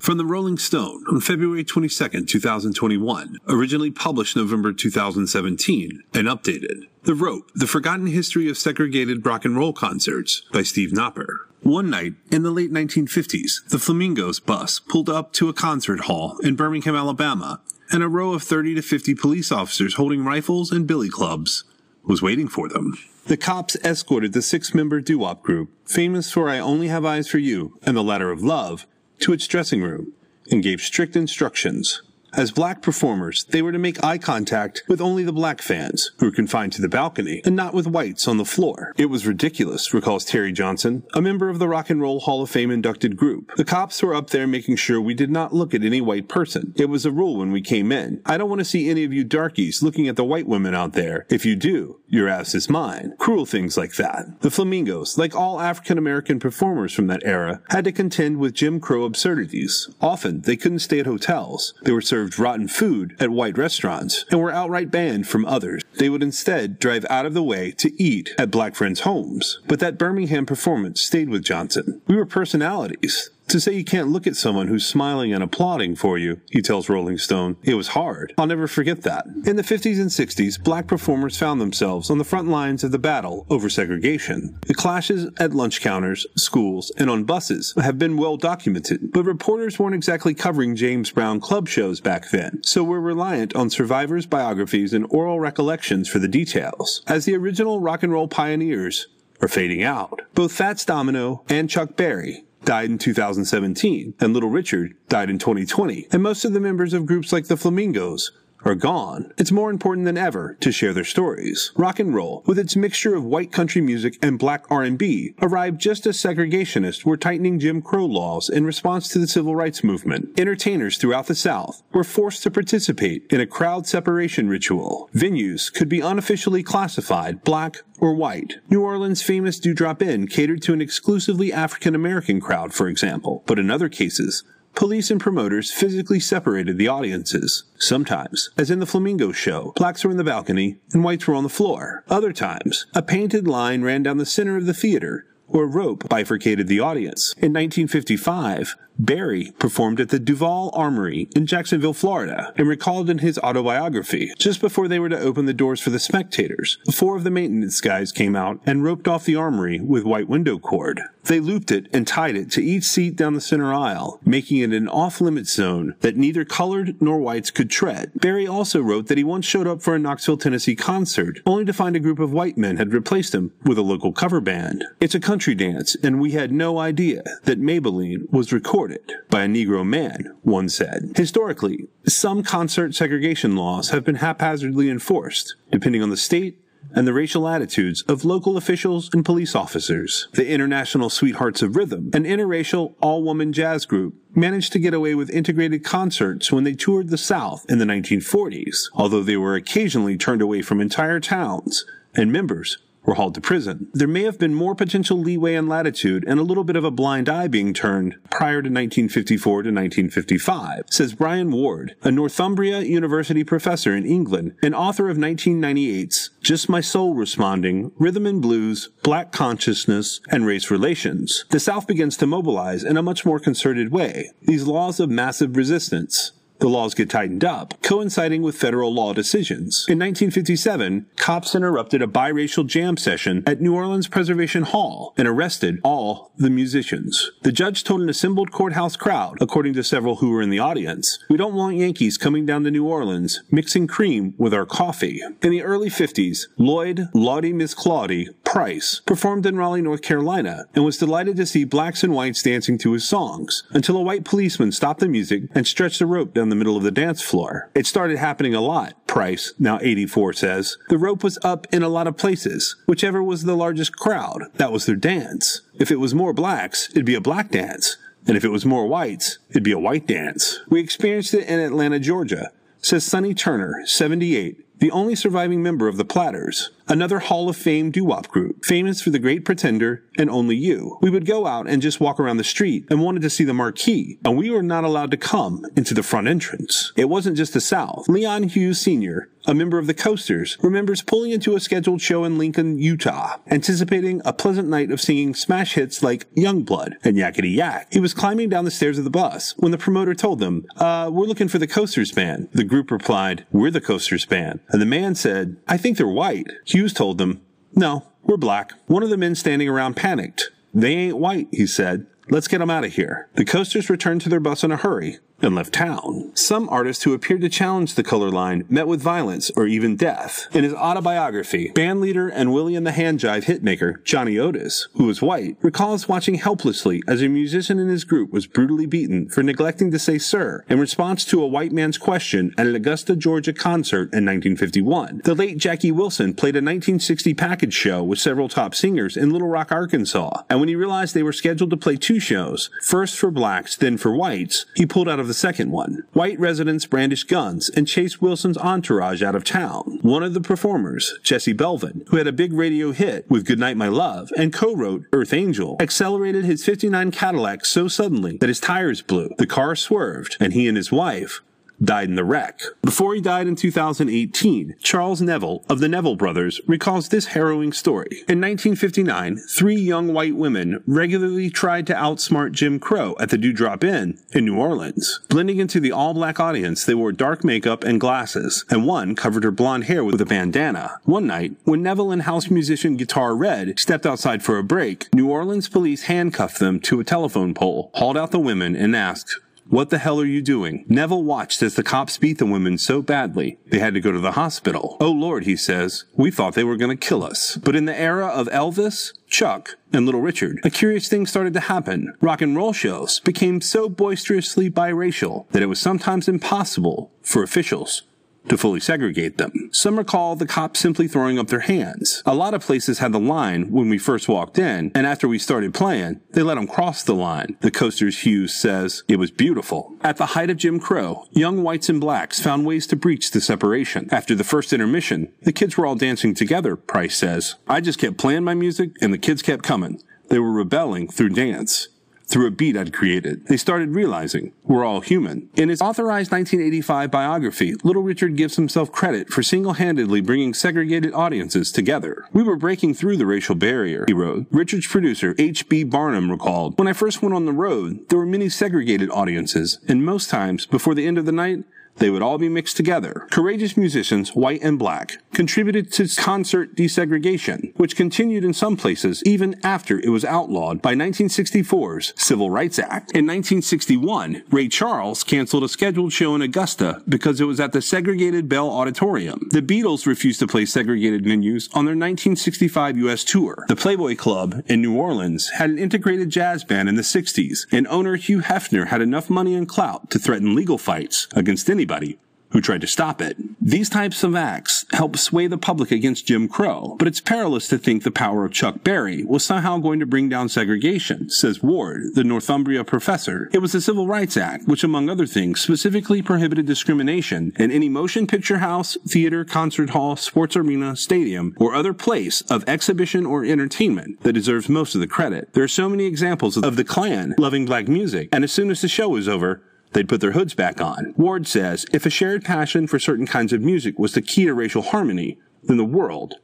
From 0.09 0.17
the 0.17 0.25
Rolling 0.25 0.57
Stone 0.57 1.03
on 1.07 1.21
February 1.21 1.63
22, 1.63 2.25
2021, 2.25 3.37
originally 3.47 3.91
published 3.91 4.35
November 4.35 4.73
2017 4.73 6.01
and 6.15 6.27
updated. 6.27 6.87
The 7.03 7.13
Rope, 7.13 7.51
The 7.53 7.67
Forgotten 7.67 8.07
History 8.07 8.49
of 8.49 8.57
Segregated 8.57 9.23
Rock 9.23 9.45
and 9.45 9.55
Roll 9.55 9.71
Concerts 9.71 10.41
by 10.51 10.63
Steve 10.63 10.89
Knopper. 10.89 11.41
One 11.61 11.91
night 11.91 12.15
in 12.31 12.41
the 12.41 12.49
late 12.49 12.73
1950s, 12.73 13.69
the 13.69 13.77
Flamingos 13.77 14.39
bus 14.39 14.79
pulled 14.79 15.11
up 15.11 15.31
to 15.33 15.47
a 15.47 15.53
concert 15.53 16.05
hall 16.05 16.39
in 16.39 16.55
Birmingham, 16.55 16.95
Alabama, 16.95 17.61
and 17.91 18.01
a 18.01 18.07
row 18.07 18.33
of 18.33 18.41
30 18.41 18.73
to 18.73 18.81
50 18.81 19.13
police 19.13 19.51
officers 19.51 19.93
holding 19.93 20.25
rifles 20.25 20.71
and 20.71 20.87
billy 20.87 21.09
clubs 21.09 21.65
was 22.03 22.19
waiting 22.19 22.47
for 22.47 22.67
them. 22.67 22.97
The 23.27 23.37
cops 23.37 23.75
escorted 23.83 24.33
the 24.33 24.41
six 24.41 24.73
member 24.73 25.01
doo 25.01 25.19
wop 25.19 25.43
group, 25.43 25.69
famous 25.85 26.31
for 26.31 26.49
I 26.49 26.57
Only 26.57 26.87
Have 26.87 27.05
Eyes 27.05 27.27
for 27.27 27.37
You 27.37 27.77
and 27.83 27.95
The 27.95 28.03
Ladder 28.03 28.31
of 28.31 28.41
Love, 28.41 28.87
to 29.19 29.33
its 29.33 29.47
dressing 29.47 29.81
room 29.81 30.13
and 30.51 30.63
gave 30.63 30.81
strict 30.81 31.15
instructions. 31.15 32.01
As 32.33 32.51
black 32.51 32.81
performers, 32.81 33.45
they 33.45 33.61
were 33.61 33.71
to 33.71 33.79
make 33.79 34.03
eye 34.03 34.17
contact 34.17 34.83
with 34.87 35.01
only 35.01 35.23
the 35.23 35.33
black 35.33 35.61
fans, 35.61 36.11
who 36.19 36.27
were 36.27 36.31
confined 36.31 36.73
to 36.73 36.81
the 36.81 36.89
balcony, 36.89 37.41
and 37.45 37.55
not 37.55 37.73
with 37.73 37.87
whites 37.87 38.27
on 38.27 38.37
the 38.37 38.45
floor. 38.45 38.93
It 38.97 39.07
was 39.07 39.25
ridiculous, 39.25 39.93
recalls 39.93 40.25
Terry 40.25 40.51
Johnson, 40.51 41.03
a 41.13 41.21
member 41.21 41.49
of 41.49 41.59
the 41.59 41.67
Rock 41.67 41.89
and 41.89 42.01
Roll 42.01 42.19
Hall 42.19 42.41
of 42.41 42.49
Fame 42.49 42.71
inducted 42.71 43.17
group. 43.17 43.51
The 43.55 43.65
cops 43.65 44.01
were 44.03 44.13
up 44.13 44.29
there 44.29 44.47
making 44.47 44.75
sure 44.75 45.01
we 45.01 45.13
did 45.13 45.31
not 45.31 45.53
look 45.53 45.73
at 45.73 45.83
any 45.83 46.01
white 46.01 46.27
person. 46.27 46.73
It 46.75 46.89
was 46.89 47.05
a 47.05 47.11
rule 47.11 47.37
when 47.37 47.51
we 47.51 47.61
came 47.61 47.91
in. 47.91 48.21
I 48.25 48.37
don't 48.37 48.49
want 48.49 48.59
to 48.59 48.65
see 48.65 48.89
any 48.89 49.03
of 49.03 49.13
you 49.13 49.23
darkies 49.23 49.81
looking 49.81 50.07
at 50.07 50.15
the 50.15 50.23
white 50.23 50.47
women 50.47 50.75
out 50.75 50.93
there. 50.93 51.25
If 51.29 51.45
you 51.45 51.55
do, 51.55 51.99
your 52.07 52.27
ass 52.27 52.53
is 52.53 52.69
mine. 52.69 53.13
Cruel 53.17 53.45
things 53.45 53.77
like 53.77 53.95
that. 53.95 54.41
The 54.41 54.51
Flamingos, 54.51 55.17
like 55.17 55.35
all 55.35 55.59
African 55.59 55.97
American 55.97 56.39
performers 56.39 56.93
from 56.93 57.07
that 57.07 57.23
era, 57.23 57.61
had 57.69 57.85
to 57.85 57.91
contend 57.91 58.37
with 58.37 58.53
Jim 58.53 58.79
Crow 58.79 59.03
absurdities. 59.03 59.89
Often, 60.01 60.41
they 60.41 60.55
couldn't 60.55 60.79
stay 60.79 60.99
at 60.99 61.05
hotels. 61.05 61.73
They 61.83 61.91
were 61.91 62.01
served 62.01 62.18
rotten 62.25 62.67
food 62.67 63.15
at 63.19 63.29
white 63.29 63.57
restaurants 63.57 64.25
and 64.31 64.39
were 64.39 64.51
outright 64.51 64.91
banned 64.91 65.27
from 65.27 65.45
others. 65.45 65.83
They 65.97 66.09
would 66.09 66.23
instead 66.23 66.79
drive 66.79 67.05
out 67.09 67.25
of 67.25 67.33
the 67.33 67.43
way 67.43 67.71
to 67.77 68.01
eat 68.01 68.33
at 68.37 68.51
black 68.51 68.75
friends' 68.75 69.01
homes. 69.01 69.59
But 69.67 69.79
that 69.79 69.97
Birmingham 69.97 70.45
performance 70.45 71.01
stayed 71.01 71.29
with 71.29 71.43
Johnson. 71.43 72.01
We 72.07 72.15
were 72.15 72.25
personalities. 72.25 73.29
To 73.49 73.59
say 73.59 73.73
you 73.73 73.83
can't 73.83 74.09
look 74.09 74.27
at 74.27 74.35
someone 74.35 74.67
who's 74.67 74.85
smiling 74.85 75.33
and 75.33 75.43
applauding 75.43 75.95
for 75.95 76.19
you, 76.19 76.39
he 76.51 76.61
tells 76.61 76.87
Rolling 76.87 77.17
Stone, 77.17 77.57
it 77.63 77.73
was 77.73 77.89
hard. 77.89 78.31
I'll 78.37 78.45
never 78.45 78.67
forget 78.67 79.01
that. 79.01 79.25
In 79.43 79.55
the 79.55 79.63
50s 79.63 79.99
and 79.99 80.11
60s, 80.11 80.63
black 80.63 80.85
performers 80.85 81.35
found 81.35 81.59
themselves 81.59 82.11
on 82.11 82.19
the 82.19 82.23
front 82.23 82.49
lines 82.49 82.83
of 82.83 82.91
the 82.91 82.99
battle 82.99 83.47
over 83.49 83.67
segregation. 83.67 84.55
The 84.67 84.75
clashes 84.75 85.31
at 85.39 85.55
lunch 85.55 85.81
counters, 85.81 86.27
schools, 86.35 86.91
and 86.95 87.09
on 87.09 87.23
buses 87.23 87.73
have 87.81 87.97
been 87.97 88.17
well 88.17 88.37
documented, 88.37 89.11
but 89.11 89.23
reporters 89.23 89.79
weren't 89.79 89.95
exactly 89.95 90.35
covering 90.35 90.75
James 90.75 91.09
Brown 91.09 91.39
club 91.39 91.67
shows 91.67 91.99
back 91.99 92.29
then, 92.29 92.61
so 92.61 92.83
we're 92.83 92.99
reliant 92.99 93.55
on 93.55 93.71
survivors' 93.71 94.27
biographies 94.27 94.93
and 94.93 95.07
oral 95.09 95.39
recollections 95.39 96.07
for 96.07 96.19
the 96.19 96.27
details. 96.27 97.01
As 97.07 97.25
the 97.25 97.35
original 97.35 97.79
rock 97.79 98.03
and 98.03 98.13
roll 98.13 98.27
pioneers, 98.27 99.07
are 99.41 99.47
fading 99.47 99.83
out. 99.83 100.21
Both 100.35 100.51
Fats 100.51 100.83
Domino 100.85 101.43
and 101.49 101.69
Chuck 101.69 101.95
Berry 101.95 102.43
died 102.65 102.89
in 102.89 102.97
2017, 102.97 104.13
and 104.19 104.33
Little 104.33 104.49
Richard 104.49 104.95
died 105.07 105.29
in 105.29 105.39
2020, 105.39 106.07
and 106.11 106.21
most 106.21 106.45
of 106.45 106.53
the 106.53 106.59
members 106.59 106.93
of 106.93 107.05
groups 107.05 107.31
like 107.31 107.47
the 107.47 107.57
Flamingos 107.57 108.31
are 108.63 108.75
gone. 108.75 109.31
It's 109.37 109.51
more 109.51 109.69
important 109.69 110.05
than 110.05 110.17
ever 110.17 110.57
to 110.59 110.71
share 110.71 110.93
their 110.93 111.03
stories. 111.03 111.71
Rock 111.75 111.99
and 111.99 112.13
roll, 112.13 112.43
with 112.45 112.59
its 112.59 112.75
mixture 112.75 113.15
of 113.15 113.23
white 113.23 113.51
country 113.51 113.81
music 113.81 114.17
and 114.21 114.39
black 114.39 114.65
R&B, 114.69 115.33
arrived 115.41 115.79
just 115.79 116.05
as 116.05 116.17
segregationists 116.17 117.05
were 117.05 117.17
tightening 117.17 117.59
Jim 117.59 117.81
Crow 117.81 118.05
laws 118.05 118.49
in 118.49 118.65
response 118.65 119.07
to 119.09 119.19
the 119.19 119.27
civil 119.27 119.55
rights 119.55 119.83
movement. 119.83 120.39
Entertainers 120.39 120.97
throughout 120.97 121.27
the 121.27 121.35
South 121.35 121.83
were 121.91 122.03
forced 122.03 122.43
to 122.43 122.51
participate 122.51 123.25
in 123.29 123.39
a 123.39 123.47
crowd 123.47 123.87
separation 123.87 124.49
ritual. 124.49 125.09
Venues 125.13 125.73
could 125.73 125.89
be 125.89 126.01
unofficially 126.01 126.63
classified 126.63 127.43
black 127.43 127.77
or 127.99 128.13
white. 128.13 128.55
New 128.69 128.81
Orleans' 128.81 129.21
famous 129.21 129.59
Dewdrop 129.59 130.01
Inn 130.01 130.27
catered 130.27 130.61
to 130.63 130.73
an 130.73 130.81
exclusively 130.81 131.51
African 131.51 131.95
American 131.95 132.39
crowd, 132.39 132.73
for 132.73 132.87
example, 132.87 133.43
but 133.45 133.59
in 133.59 133.69
other 133.69 133.89
cases, 133.89 134.43
Police 134.75 135.11
and 135.11 135.19
promoters 135.19 135.71
physically 135.71 136.19
separated 136.19 136.77
the 136.77 136.87
audiences. 136.87 137.65
Sometimes, 137.77 138.49
as 138.57 138.71
in 138.71 138.79
the 138.79 138.85
Flamingo 138.85 139.31
show, 139.31 139.73
blacks 139.75 140.03
were 140.03 140.11
in 140.11 140.17
the 140.17 140.23
balcony 140.23 140.77
and 140.93 141.03
whites 141.03 141.27
were 141.27 141.35
on 141.35 141.43
the 141.43 141.49
floor. 141.49 142.03
Other 142.09 142.31
times, 142.31 142.85
a 142.93 143.01
painted 143.01 143.47
line 143.47 143.81
ran 143.81 144.03
down 144.03 144.17
the 144.17 144.25
center 144.25 144.55
of 144.55 144.65
the 144.65 144.73
theater, 144.73 145.25
or 145.47 145.67
rope 145.67 146.07
bifurcated 146.07 146.67
the 146.67 146.79
audience. 146.79 147.33
In 147.33 147.51
1955, 147.51 148.75
Berry 148.99 149.51
performed 149.59 150.01
at 150.01 150.09
the 150.09 150.19
Duval 150.19 150.71
Armory 150.73 151.29
in 151.33 151.45
Jacksonville, 151.45 151.93
Florida, 151.93 152.53
and 152.57 152.67
recalled 152.67 153.09
in 153.09 153.19
his 153.19 153.39
autobiography, 153.39 154.33
just 154.37 154.59
before 154.59 154.89
they 154.89 154.99
were 154.99 155.07
to 155.07 155.17
open 155.17 155.45
the 155.45 155.53
doors 155.53 155.79
for 155.79 155.89
the 155.89 155.99
spectators, 155.99 156.77
four 156.91 157.15
of 157.15 157.23
the 157.23 157.31
maintenance 157.31 157.79
guys 157.79 158.11
came 158.11 158.35
out 158.35 158.59
and 158.65 158.83
roped 158.83 159.07
off 159.07 159.23
the 159.23 159.37
armory 159.37 159.79
with 159.79 160.03
white 160.03 160.27
window 160.27 160.59
cord. 160.59 161.01
They 161.23 161.39
looped 161.39 161.71
it 161.71 161.87
and 161.93 162.05
tied 162.05 162.35
it 162.35 162.51
to 162.51 162.63
each 162.63 162.83
seat 162.83 163.15
down 163.15 163.35
the 163.35 163.41
center 163.41 163.73
aisle, 163.73 164.19
making 164.25 164.57
it 164.57 164.73
an 164.73 164.89
off-limits 164.89 165.53
zone 165.53 165.95
that 166.01 166.17
neither 166.17 166.43
colored 166.43 167.01
nor 167.01 167.19
whites 167.19 167.51
could 167.51 167.69
tread. 167.69 168.11
Berry 168.15 168.47
also 168.47 168.81
wrote 168.81 169.07
that 169.07 169.17
he 169.17 169.23
once 169.23 169.45
showed 169.45 169.67
up 169.67 169.81
for 169.81 169.95
a 169.95 169.99
Knoxville, 169.99 170.37
Tennessee 170.37 170.75
concert, 170.75 171.39
only 171.45 171.65
to 171.65 171.73
find 171.73 171.95
a 171.95 172.01
group 172.01 172.19
of 172.19 172.33
white 172.33 172.57
men 172.57 172.77
had 172.77 172.93
replaced 172.93 173.33
him 173.33 173.53
with 173.63 173.77
a 173.77 173.83
local 173.83 174.11
cover 174.11 174.41
band. 174.41 174.83
It's 174.99 175.15
a 175.15 175.19
country 175.19 175.55
dance, 175.55 175.95
and 176.03 176.19
we 176.19 176.31
had 176.31 176.51
no 176.51 176.79
idea 176.79 177.21
that 177.43 177.61
Maybelline 177.61 178.29
was 178.31 178.51
recorded 178.51 178.88
by 179.29 179.43
a 179.43 179.47
Negro 179.47 179.85
man, 179.85 180.35
one 180.41 180.69
said. 180.69 181.13
Historically, 181.15 181.87
some 182.05 182.43
concert 182.43 182.95
segregation 182.95 183.55
laws 183.55 183.89
have 183.89 184.03
been 184.03 184.15
haphazardly 184.15 184.89
enforced, 184.89 185.55
depending 185.71 186.01
on 186.01 186.09
the 186.09 186.17
state 186.17 186.61
and 186.93 187.05
the 187.05 187.13
racial 187.13 187.47
attitudes 187.47 188.01
of 188.03 188.25
local 188.25 188.57
officials 188.57 189.09
and 189.13 189.25
police 189.25 189.55
officers. 189.55 190.27
The 190.33 190.49
International 190.49 191.09
Sweethearts 191.09 191.61
of 191.61 191.75
Rhythm, 191.75 192.09
an 192.13 192.23
interracial 192.23 192.95
all-woman 193.01 193.53
jazz 193.53 193.85
group, 193.85 194.15
managed 194.33 194.71
to 194.73 194.79
get 194.79 194.93
away 194.93 195.15
with 195.15 195.29
integrated 195.29 195.83
concerts 195.83 196.51
when 196.51 196.63
they 196.63 196.73
toured 196.73 197.09
the 197.09 197.17
South 197.17 197.65
in 197.69 197.77
the 197.77 197.85
1940s, 197.85 198.89
although 198.93 199.23
they 199.23 199.37
were 199.37 199.55
occasionally 199.55 200.17
turned 200.17 200.41
away 200.41 200.61
from 200.61 200.81
entire 200.81 201.19
towns, 201.19 201.85
and 202.15 202.31
members 202.31 202.79
were 203.09 203.15
hauled 203.15 203.33
to 203.33 203.41
prison. 203.41 203.87
There 203.91 204.07
may 204.07 204.21
have 204.21 204.37
been 204.37 204.53
more 204.53 204.75
potential 204.75 205.17
leeway 205.17 205.55
and 205.55 205.67
latitude 205.67 206.23
and 206.27 206.39
a 206.39 206.43
little 206.43 206.63
bit 206.63 206.75
of 206.75 206.83
a 206.83 206.91
blind 206.91 207.27
eye 207.27 207.47
being 207.47 207.73
turned 207.73 208.15
prior 208.29 208.61
to 208.61 208.69
1954 208.69 209.63
to 209.63 209.69
1955, 209.69 210.83
says 210.91 211.15
Brian 211.15 211.51
Ward, 211.51 211.95
a 212.03 212.11
Northumbria 212.11 212.81
University 212.81 213.43
professor 213.43 213.95
in 213.95 214.05
England 214.05 214.53
and 214.61 214.75
author 214.75 215.09
of 215.09 215.17
1998's 215.17 216.29
Just 216.41 216.69
My 216.69 216.81
Soul 216.81 217.15
Responding, 217.15 217.91
Rhythm 217.97 218.27
and 218.27 218.43
Blues, 218.43 218.89
Black 219.01 219.31
Consciousness, 219.31 220.21
and 220.29 220.45
Race 220.45 220.69
Relations. 220.69 221.45
The 221.49 221.59
South 221.59 221.87
begins 221.87 222.15
to 222.17 222.27
mobilize 222.27 222.83
in 222.83 222.95
a 222.95 223.01
much 223.01 223.25
more 223.25 223.39
concerted 223.39 223.91
way. 223.91 224.29
These 224.43 224.67
laws 224.67 224.99
of 224.99 225.09
massive 225.09 225.57
resistance, 225.57 226.33
the 226.59 226.69
laws 226.69 226.93
get 226.93 227.09
tightened 227.09 227.43
up, 227.43 227.73
coinciding 227.81 228.41
with 228.41 228.55
federal 228.55 228.93
law 228.93 229.13
decisions. 229.13 229.85
In 229.87 229.99
1957, 229.99 231.07
cops 231.15 231.55
interrupted 231.55 232.01
a 232.01 232.07
biracial 232.07 232.65
jam 232.65 232.97
session 232.97 233.43
at 233.45 233.61
New 233.61 233.75
Orleans 233.75 234.07
Preservation 234.07 234.63
Hall 234.63 235.13
and 235.17 235.27
arrested 235.27 235.79
all 235.83 236.31
the 236.37 236.49
musicians. 236.49 237.31
The 237.43 237.51
judge 237.51 237.83
told 237.83 238.01
an 238.01 238.09
assembled 238.09 238.51
courthouse 238.51 238.95
crowd, 238.95 239.37
according 239.41 239.73
to 239.73 239.83
several 239.83 240.17
who 240.17 240.31
were 240.31 240.41
in 240.41 240.49
the 240.49 240.59
audience, 240.59 241.19
we 241.29 241.37
don't 241.37 241.55
want 241.55 241.77
Yankees 241.77 242.17
coming 242.17 242.45
down 242.45 242.63
to 242.63 242.71
New 242.71 242.85
Orleans 242.85 243.41
mixing 243.51 243.87
cream 243.87 244.33
with 244.37 244.53
our 244.53 244.65
coffee. 244.65 245.21
In 245.41 245.51
the 245.51 245.63
early 245.63 245.89
50s, 245.89 246.47
Lloyd 246.57 247.07
Lawdy 247.13 247.53
Miss 247.53 247.73
Clawdy 247.73 248.27
Price 248.49 249.03
performed 249.05 249.45
in 249.45 249.57
Raleigh, 249.57 249.83
North 249.83 250.01
Carolina, 250.01 250.65
and 250.73 250.83
was 250.83 250.97
delighted 250.97 251.35
to 251.35 251.45
see 251.45 251.65
blacks 251.65 252.03
and 252.03 252.15
whites 252.15 252.41
dancing 252.41 252.79
to 252.79 252.93
his 252.93 253.07
songs, 253.07 253.61
until 253.69 253.95
a 253.95 254.01
white 254.01 254.25
policeman 254.25 254.71
stopped 254.71 255.01
the 255.01 255.07
music 255.07 255.43
and 255.53 255.67
stretched 255.67 256.01
a 256.01 256.07
rope 256.07 256.33
down 256.33 256.49
the 256.49 256.55
middle 256.55 256.75
of 256.75 256.81
the 256.81 256.89
dance 256.89 257.21
floor. 257.21 257.69
It 257.75 257.85
started 257.85 258.17
happening 258.17 258.55
a 258.55 258.59
lot, 258.59 259.05
Price, 259.05 259.53
now 259.59 259.77
84, 259.83 260.33
says. 260.33 260.79
The 260.89 260.97
rope 260.97 261.23
was 261.23 261.37
up 261.43 261.67
in 261.71 261.83
a 261.83 261.89
lot 261.89 262.07
of 262.07 262.17
places. 262.17 262.75
Whichever 262.87 263.21
was 263.21 263.43
the 263.43 263.55
largest 263.55 263.95
crowd, 263.95 264.45
that 264.55 264.71
was 264.71 264.87
their 264.87 264.95
dance. 264.95 265.61
If 265.75 265.91
it 265.91 265.99
was 265.99 266.15
more 266.15 266.33
blacks, 266.33 266.89
it'd 266.89 267.05
be 267.05 267.13
a 267.13 267.21
black 267.21 267.51
dance. 267.51 267.97
And 268.25 268.35
if 268.35 268.43
it 268.43 268.49
was 268.49 268.65
more 268.65 268.87
whites, 268.87 269.37
it'd 269.51 269.61
be 269.61 269.73
a 269.73 269.77
white 269.77 270.07
dance. 270.07 270.59
We 270.67 270.79
experienced 270.79 271.35
it 271.35 271.47
in 271.47 271.59
Atlanta, 271.59 271.99
Georgia, 271.99 272.49
says 272.81 273.05
Sonny 273.05 273.35
Turner, 273.35 273.83
78, 273.85 274.65
the 274.79 274.91
only 274.91 275.13
surviving 275.13 275.61
member 275.61 275.87
of 275.87 275.97
the 275.97 276.05
Platters. 276.05 276.71
Another 276.89 277.19
Hall 277.19 277.47
of 277.47 277.55
Fame 277.55 277.91
doo-wop 277.91 278.27
group, 278.27 278.65
famous 278.65 279.01
for 279.01 279.11
The 279.11 279.19
Great 279.19 279.45
Pretender 279.45 280.03
and 280.17 280.29
Only 280.29 280.57
You. 280.57 280.97
We 281.01 281.09
would 281.09 281.25
go 281.25 281.45
out 281.45 281.69
and 281.69 281.81
just 281.81 282.01
walk 282.01 282.19
around 282.19 282.37
the 282.37 282.43
street 282.43 282.85
and 282.89 283.01
wanted 283.01 283.21
to 283.21 283.29
see 283.29 283.43
the 283.43 283.53
marquee, 283.53 284.19
and 284.25 284.35
we 284.35 284.49
were 284.49 284.63
not 284.63 284.83
allowed 284.83 285.11
to 285.11 285.17
come 285.17 285.65
into 285.75 285.93
the 285.93 286.03
front 286.03 286.27
entrance. 286.27 286.91
It 286.97 287.05
wasn't 287.05 287.37
just 287.37 287.53
the 287.53 287.61
South. 287.61 288.09
Leon 288.09 288.43
Hughes 288.43 288.81
Sr., 288.81 289.29
a 289.45 289.53
member 289.53 289.79
of 289.79 289.87
the 289.87 289.93
Coasters, 289.93 290.57
remembers 290.61 291.01
pulling 291.01 291.31
into 291.31 291.55
a 291.55 291.59
scheduled 291.59 292.01
show 292.01 292.23
in 292.23 292.37
Lincoln, 292.37 292.77
Utah, 292.77 293.37
anticipating 293.49 294.21
a 294.25 294.33
pleasant 294.33 294.67
night 294.67 294.91
of 294.91 294.99
singing 294.99 295.33
smash 295.33 295.73
hits 295.73 296.03
like 296.03 296.29
Youngblood 296.35 296.95
and 297.03 297.15
Yakety 297.15 297.55
Yak. 297.55 297.87
He 297.91 297.99
was 297.99 298.13
climbing 298.13 298.49
down 298.49 298.65
the 298.65 298.71
stairs 298.71 298.97
of 298.97 299.05
the 299.05 299.09
bus 299.09 299.55
when 299.57 299.71
the 299.71 299.77
promoter 299.77 300.13
told 300.13 300.39
them, 300.39 300.65
uh, 300.77 301.09
we're 301.11 301.25
looking 301.25 301.47
for 301.47 301.57
the 301.57 301.67
Coasters 301.67 302.11
band. 302.11 302.49
The 302.51 302.63
group 302.63 302.91
replied, 302.91 303.45
we're 303.51 303.71
the 303.71 303.81
Coasters 303.81 304.25
band. 304.25 304.59
And 304.69 304.81
the 304.81 304.85
man 304.85 305.15
said, 305.15 305.57
I 305.67 305.77
think 305.77 305.97
they're 305.97 306.07
white. 306.07 306.47
Told 306.87 307.17
them, 307.17 307.41
no, 307.73 308.05
we're 308.23 308.37
black. 308.37 308.71
One 308.87 309.03
of 309.03 309.09
the 309.09 309.17
men 309.17 309.35
standing 309.35 309.67
around 309.67 309.95
panicked. 309.95 310.51
They 310.73 310.93
ain't 310.93 311.17
white, 311.17 311.47
he 311.51 311.67
said. 311.67 312.07
Let's 312.29 312.47
get 312.47 312.59
them 312.59 312.69
out 312.69 312.85
of 312.85 312.93
here. 312.93 313.27
The 313.35 313.45
coasters 313.45 313.89
returned 313.89 314.21
to 314.21 314.29
their 314.29 314.39
bus 314.39 314.63
in 314.63 314.71
a 314.71 314.77
hurry 314.77 315.17
and 315.41 315.55
left 315.55 315.73
town. 315.73 316.31
Some 316.35 316.69
artists 316.69 317.03
who 317.03 317.13
appeared 317.13 317.41
to 317.41 317.49
challenge 317.49 317.95
the 317.95 318.03
color 318.03 318.29
line 318.29 318.65
met 318.69 318.87
with 318.87 319.01
violence 319.01 319.49
or 319.51 319.67
even 319.67 319.95
death. 319.95 320.47
In 320.53 320.63
his 320.63 320.73
autobiography, 320.73 321.71
bandleader 321.73 322.31
and 322.33 322.53
Willie 322.53 322.75
and 322.75 322.85
the 322.85 322.91
Handjive 322.91 323.45
hitmaker 323.45 324.03
Johnny 324.03 324.37
Otis, 324.37 324.87
who 324.93 325.05
was 325.05 325.21
white, 325.21 325.57
recalls 325.61 326.07
watching 326.07 326.35
helplessly 326.35 327.01
as 327.07 327.21
a 327.21 327.27
musician 327.27 327.79
in 327.79 327.87
his 327.87 328.03
group 328.03 328.31
was 328.31 328.47
brutally 328.47 328.85
beaten 328.85 329.29
for 329.29 329.43
neglecting 329.43 329.91
to 329.91 329.99
say 329.99 330.17
sir 330.17 330.63
in 330.67 330.79
response 330.79 331.23
to 331.25 331.41
a 331.41 331.47
white 331.47 331.71
man's 331.71 331.97
question 331.97 332.53
at 332.57 332.67
an 332.67 332.75
Augusta, 332.75 333.15
Georgia 333.15 333.53
concert 333.53 334.13
in 334.13 334.25
1951. 334.25 335.21
The 335.23 335.35
late 335.35 335.57
Jackie 335.57 335.91
Wilson 335.91 336.33
played 336.33 336.55
a 336.55 336.59
1960 336.59 337.33
package 337.33 337.73
show 337.73 338.03
with 338.03 338.19
several 338.19 338.49
top 338.49 338.75
singers 338.75 339.15
in 339.15 339.31
Little 339.31 339.47
Rock, 339.47 339.71
Arkansas, 339.71 340.43
and 340.49 340.59
when 340.59 340.69
he 340.69 340.75
realized 340.75 341.13
they 341.13 341.23
were 341.23 341.33
scheduled 341.33 341.69
to 341.69 341.77
play 341.77 341.95
two 341.95 342.19
shows, 342.19 342.69
first 342.83 343.17
for 343.17 343.31
blacks, 343.31 343.75
then 343.75 343.97
for 343.97 344.15
whites, 344.15 344.65
he 344.75 344.85
pulled 344.85 345.07
out 345.07 345.19
of 345.19 345.28
the 345.29 345.33
second 345.35 345.69
one. 345.69 346.05
White 346.13 346.39
residents 346.39 346.87
brandished 346.87 347.27
guns 347.27 347.69
and 347.69 347.87
chased 347.87 348.19
Wilson's 348.19 348.57
entourage 348.57 349.21
out 349.21 349.35
of 349.35 349.43
town. 349.43 349.99
One 350.01 350.23
of 350.23 350.33
the 350.33 350.41
performers, 350.41 351.19
Jesse 351.21 351.53
Belvin, 351.53 352.07
who 352.09 352.17
had 352.17 352.25
a 352.25 352.31
big 352.31 352.51
radio 352.51 352.91
hit 352.91 353.29
with 353.29 353.45
Goodnight 353.45 353.77
My 353.77 353.89
Love 353.89 354.31
and 354.35 354.51
co-wrote 354.51 355.05
Earth 355.13 355.31
Angel, 355.31 355.77
accelerated 355.79 356.45
his 356.45 356.65
59 356.65 357.11
Cadillac 357.11 357.63
so 357.63 357.87
suddenly 357.87 358.37
that 358.37 358.49
his 358.49 358.59
tires 358.59 359.03
blew. 359.03 359.29
The 359.37 359.45
car 359.45 359.75
swerved, 359.75 360.35
and 360.39 360.53
he 360.53 360.67
and 360.67 360.75
his 360.75 360.91
wife 360.91 361.41
died 361.83 362.09
in 362.09 362.15
the 362.15 362.23
wreck. 362.23 362.61
Before 362.81 363.13
he 363.13 363.21
died 363.21 363.47
in 363.47 363.55
2018, 363.55 364.75
Charles 364.81 365.21
Neville 365.21 365.63
of 365.69 365.79
the 365.79 365.87
Neville 365.87 366.15
brothers 366.15 366.61
recalls 366.67 367.09
this 367.09 367.27
harrowing 367.27 367.73
story. 367.73 368.23
In 368.27 368.41
1959, 368.41 369.37
three 369.37 369.79
young 369.79 370.13
white 370.13 370.35
women 370.35 370.83
regularly 370.85 371.49
tried 371.49 371.87
to 371.87 371.93
outsmart 371.93 372.51
Jim 372.51 372.79
Crow 372.79 373.15
at 373.19 373.29
the 373.29 373.37
Dewdrop 373.37 373.83
Inn 373.83 374.19
in 374.31 374.45
New 374.45 374.57
Orleans. 374.57 375.19
Blending 375.29 375.59
into 375.59 375.79
the 375.79 375.91
all-black 375.91 376.39
audience, 376.39 376.85
they 376.85 376.95
wore 376.95 377.11
dark 377.11 377.43
makeup 377.43 377.83
and 377.83 377.99
glasses, 377.99 378.65
and 378.69 378.85
one 378.85 379.15
covered 379.15 379.43
her 379.43 379.51
blonde 379.51 379.85
hair 379.85 380.03
with 380.03 380.19
a 380.21 380.25
bandana. 380.25 380.99
One 381.03 381.27
night, 381.27 381.55
when 381.63 381.83
Neville 381.83 382.11
and 382.11 382.23
house 382.23 382.49
musician 382.49 382.97
Guitar 382.97 383.35
Red 383.35 383.79
stepped 383.79 384.05
outside 384.05 384.43
for 384.43 384.57
a 384.57 384.63
break, 384.63 385.13
New 385.13 385.29
Orleans 385.29 385.69
police 385.69 386.03
handcuffed 386.03 386.59
them 386.59 386.79
to 386.81 386.99
a 386.99 387.03
telephone 387.03 387.53
pole, 387.53 387.91
hauled 387.95 388.17
out 388.17 388.31
the 388.31 388.39
women, 388.39 388.75
and 388.75 388.95
asked, 388.95 389.39
what 389.69 389.89
the 389.89 389.99
hell 389.99 390.19
are 390.19 390.25
you 390.25 390.41
doing? 390.41 390.85
Neville 390.87 391.23
watched 391.23 391.61
as 391.61 391.75
the 391.75 391.83
cops 391.83 392.17
beat 392.17 392.37
the 392.37 392.45
women 392.45 392.77
so 392.77 393.01
badly 393.01 393.57
they 393.67 393.79
had 393.79 393.93
to 393.93 394.01
go 394.01 394.11
to 394.11 394.19
the 394.19 394.33
hospital. 394.33 394.97
Oh 394.99 395.11
Lord, 395.11 395.45
he 395.45 395.55
says, 395.55 396.05
we 396.15 396.31
thought 396.31 396.55
they 396.55 396.63
were 396.63 396.77
going 396.77 396.95
to 396.95 397.07
kill 397.07 397.23
us. 397.23 397.57
But 397.57 397.75
in 397.75 397.85
the 397.85 397.99
era 397.99 398.27
of 398.27 398.47
Elvis, 398.47 399.13
Chuck, 399.27 399.77
and 399.93 400.05
Little 400.05 400.21
Richard, 400.21 400.59
a 400.63 400.69
curious 400.69 401.07
thing 401.07 401.25
started 401.25 401.53
to 401.53 401.59
happen. 401.61 402.13
Rock 402.21 402.41
and 402.41 402.55
roll 402.55 402.73
shows 402.73 403.19
became 403.19 403.61
so 403.61 403.89
boisterously 403.89 404.69
biracial 404.69 405.47
that 405.49 405.63
it 405.63 405.67
was 405.67 405.79
sometimes 405.79 406.27
impossible 406.27 407.11
for 407.21 407.43
officials 407.43 408.03
to 408.49 408.57
fully 408.57 408.79
segregate 408.79 409.37
them. 409.37 409.69
Some 409.71 409.97
recall 409.97 410.35
the 410.35 410.45
cops 410.45 410.79
simply 410.79 411.07
throwing 411.07 411.39
up 411.39 411.47
their 411.47 411.61
hands. 411.61 412.21
A 412.25 412.35
lot 412.35 412.53
of 412.53 412.61
places 412.61 412.99
had 412.99 413.11
the 413.11 413.19
line 413.19 413.71
when 413.71 413.89
we 413.89 413.97
first 413.97 414.27
walked 414.27 414.57
in, 414.59 414.91
and 414.93 415.07
after 415.07 415.27
we 415.27 415.39
started 415.39 415.73
playing, 415.73 416.21
they 416.31 416.43
let 416.43 416.55
them 416.55 416.67
cross 416.67 417.03
the 417.03 417.15
line. 417.15 417.57
The 417.61 417.71
Coasters 417.71 418.19
Hughes 418.19 418.53
says 418.53 419.03
it 419.07 419.17
was 419.17 419.31
beautiful. 419.31 419.95
At 420.01 420.17
the 420.17 420.27
height 420.27 420.49
of 420.49 420.57
Jim 420.57 420.79
Crow, 420.79 421.25
young 421.31 421.63
whites 421.63 421.89
and 421.89 422.01
blacks 422.01 422.39
found 422.39 422.65
ways 422.65 422.87
to 422.87 422.95
breach 422.95 423.31
the 423.31 423.41
separation. 423.41 424.09
After 424.11 424.35
the 424.35 424.43
first 424.43 424.73
intermission, 424.73 425.31
the 425.41 425.53
kids 425.53 425.77
were 425.77 425.85
all 425.85 425.95
dancing 425.95 426.33
together, 426.33 426.75
Price 426.75 427.17
says. 427.17 427.55
I 427.67 427.81
just 427.81 427.99
kept 427.99 428.17
playing 428.17 428.43
my 428.43 428.53
music, 428.53 428.91
and 429.01 429.13
the 429.13 429.17
kids 429.17 429.41
kept 429.41 429.63
coming. 429.63 430.01
They 430.29 430.39
were 430.39 430.51
rebelling 430.51 431.07
through 431.07 431.29
dance 431.29 431.87
through 432.29 432.47
a 432.47 432.51
beat 432.51 432.77
I'd 432.77 432.93
created. 432.93 433.47
They 433.47 433.57
started 433.57 433.95
realizing 433.95 434.53
we're 434.63 434.85
all 434.85 435.01
human. 435.01 435.49
In 435.55 435.69
his 435.69 435.81
authorized 435.81 436.31
1985 436.31 437.11
biography, 437.11 437.75
Little 437.83 438.03
Richard 438.03 438.35
gives 438.35 438.55
himself 438.55 438.91
credit 438.91 439.29
for 439.29 439.43
single-handedly 439.43 440.21
bringing 440.21 440.53
segregated 440.53 441.13
audiences 441.13 441.71
together. 441.71 442.25
We 442.31 442.43
were 442.43 442.55
breaking 442.55 442.93
through 442.93 443.17
the 443.17 443.25
racial 443.25 443.55
barrier, 443.55 444.05
he 444.07 444.13
wrote. 444.13 444.45
Richard's 444.51 444.87
producer, 444.87 445.35
H.B. 445.37 445.85
Barnum, 445.85 446.31
recalled, 446.31 446.77
When 446.77 446.87
I 446.87 446.93
first 446.93 447.21
went 447.21 447.35
on 447.35 447.45
the 447.45 447.51
road, 447.51 448.07
there 448.09 448.19
were 448.19 448.25
many 448.25 448.49
segregated 448.49 449.09
audiences, 449.09 449.79
and 449.87 450.05
most 450.05 450.29
times, 450.29 450.65
before 450.65 450.93
the 450.93 451.07
end 451.07 451.17
of 451.17 451.25
the 451.25 451.31
night, 451.31 451.63
they 451.99 452.09
would 452.09 452.21
all 452.21 452.37
be 452.37 452.49
mixed 452.49 452.77
together. 452.77 453.27
Courageous 453.31 453.77
musicians, 453.77 454.35
white 454.35 454.61
and 454.61 454.79
black, 454.79 455.17
contributed 455.33 455.91
to 455.93 456.07
concert 456.17 456.75
desegregation, 456.75 457.73
which 457.77 457.95
continued 457.95 458.43
in 458.43 458.53
some 458.53 458.75
places 458.75 459.23
even 459.25 459.59
after 459.63 459.99
it 459.99 460.09
was 460.09 460.25
outlawed 460.25 460.81
by 460.81 460.93
1964's 460.93 462.13
Civil 462.15 462.49
Rights 462.49 462.79
Act. 462.79 463.11
In 463.11 463.25
1961, 463.25 464.43
Ray 464.49 464.67
Charles 464.67 465.23
canceled 465.23 465.63
a 465.63 465.69
scheduled 465.69 466.13
show 466.13 466.35
in 466.35 466.41
Augusta 466.41 467.01
because 467.07 467.39
it 467.39 467.45
was 467.45 467.59
at 467.59 467.71
the 467.71 467.81
segregated 467.81 468.49
Bell 468.49 468.69
Auditorium. 468.69 469.47
The 469.51 469.61
Beatles 469.61 470.05
refused 470.05 470.39
to 470.39 470.47
play 470.47 470.65
segregated 470.65 471.23
venues 471.23 471.69
on 471.75 471.85
their 471.85 471.95
1965 471.95 472.97
U.S. 472.97 473.23
tour. 473.23 473.65
The 473.67 473.75
Playboy 473.75 474.15
Club 474.15 474.63
in 474.67 474.81
New 474.81 474.95
Orleans 474.95 475.49
had 475.49 475.69
an 475.69 475.79
integrated 475.79 476.29
jazz 476.29 476.63
band 476.63 476.89
in 476.89 476.95
the 476.95 477.01
60s, 477.01 477.65
and 477.71 477.87
owner 477.87 478.15
Hugh 478.15 478.41
Hefner 478.41 478.87
had 478.87 479.01
enough 479.01 479.29
money 479.29 479.55
and 479.55 479.67
clout 479.67 480.09
to 480.11 480.19
threaten 480.19 480.55
legal 480.55 480.77
fights 480.77 481.27
against 481.33 481.69
anybody 481.89 482.19
who 482.51 482.61
tried 482.61 482.81
to 482.81 482.87
stop 482.87 483.21
it. 483.21 483.37
These 483.61 483.89
types 483.89 484.23
of 484.23 484.35
acts 484.35 484.83
help 484.91 485.15
sway 485.17 485.45
the 485.45 485.57
public 485.57 485.91
against 485.91 486.25
Jim 486.25 486.47
Crow, 486.47 486.95
but 486.97 487.07
it's 487.07 487.21
perilous 487.21 487.67
to 487.67 487.77
think 487.77 488.01
the 488.01 488.09
power 488.09 488.43
of 488.43 488.51
Chuck 488.51 488.83
Berry 488.83 489.23
was 489.23 489.45
somehow 489.45 489.77
going 489.77 489.99
to 489.99 490.07
bring 490.07 490.29
down 490.29 490.49
segregation, 490.49 491.29
says 491.29 491.61
Ward, 491.61 492.15
the 492.15 492.23
Northumbria 492.23 492.83
professor. 492.83 493.49
It 493.53 493.59
was 493.59 493.73
the 493.73 493.81
Civil 493.81 494.07
Rights 494.07 494.35
Act, 494.35 494.67
which 494.67 494.83
among 494.83 495.09
other 495.09 495.27
things 495.27 495.61
specifically 495.61 496.23
prohibited 496.23 496.65
discrimination 496.65 497.53
in 497.59 497.71
any 497.71 497.87
motion 497.87 498.25
picture 498.25 498.57
house, 498.57 498.97
theater, 499.07 499.45
concert 499.45 499.91
hall, 499.91 500.15
sports 500.15 500.55
arena, 500.55 500.95
stadium, 500.95 501.55
or 501.59 501.75
other 501.75 501.93
place 501.93 502.41
of 502.49 502.67
exhibition 502.67 503.27
or 503.27 503.45
entertainment 503.45 504.21
that 504.23 504.33
deserves 504.33 504.67
most 504.67 504.95
of 504.95 505.01
the 505.01 505.07
credit. 505.07 505.53
There 505.53 505.63
are 505.63 505.67
so 505.67 505.87
many 505.87 506.05
examples 506.05 506.57
of 506.57 506.77
the 506.77 506.83
Klan 506.83 507.35
loving 507.37 507.67
black 507.67 507.87
music, 507.87 508.29
and 508.31 508.43
as 508.43 508.51
soon 508.51 508.71
as 508.71 508.81
the 508.81 508.87
show 508.87 509.09
was 509.09 509.27
over, 509.27 509.61
They'd 509.93 510.07
put 510.07 510.21
their 510.21 510.31
hoods 510.31 510.53
back 510.53 510.81
on. 510.81 511.13
Ward 511.17 511.47
says 511.47 511.85
if 511.91 512.05
a 512.05 512.09
shared 512.09 512.45
passion 512.45 512.87
for 512.87 512.99
certain 512.99 513.25
kinds 513.25 513.53
of 513.53 513.61
music 513.61 513.97
was 513.97 514.13
the 514.13 514.21
key 514.21 514.45
to 514.45 514.53
racial 514.53 514.81
harmony, 514.81 515.39
then 515.63 515.77
the 515.77 515.85
world 515.85 516.35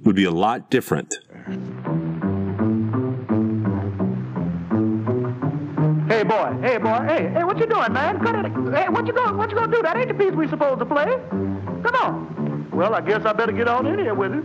would 0.00 0.16
be 0.16 0.24
a 0.24 0.30
lot 0.30 0.70
different. 0.70 1.14
Hey 6.08 6.24
boy, 6.24 6.56
hey 6.60 6.78
boy, 6.78 7.00
hey, 7.06 7.28
hey, 7.34 7.44
what 7.44 7.58
you 7.58 7.66
doing, 7.66 7.92
man? 7.92 8.20
Cut 8.20 8.36
it. 8.36 8.52
Hey, 8.74 8.88
what 8.88 9.06
you 9.06 9.12
going, 9.12 9.36
what 9.36 9.50
you 9.50 9.56
gonna 9.56 9.72
do? 9.72 9.82
That 9.82 9.96
ain't 9.96 10.08
the 10.08 10.14
piece 10.14 10.32
we 10.32 10.46
supposed 10.46 10.78
to 10.78 10.86
play. 10.86 11.06
Come 11.06 11.94
on. 11.96 12.70
Well, 12.70 12.94
I 12.94 13.00
guess 13.00 13.24
I 13.24 13.32
better 13.32 13.52
get 13.52 13.66
on 13.66 13.86
in 13.86 13.98
here 13.98 14.14
with 14.14 14.32
it. 14.32 14.44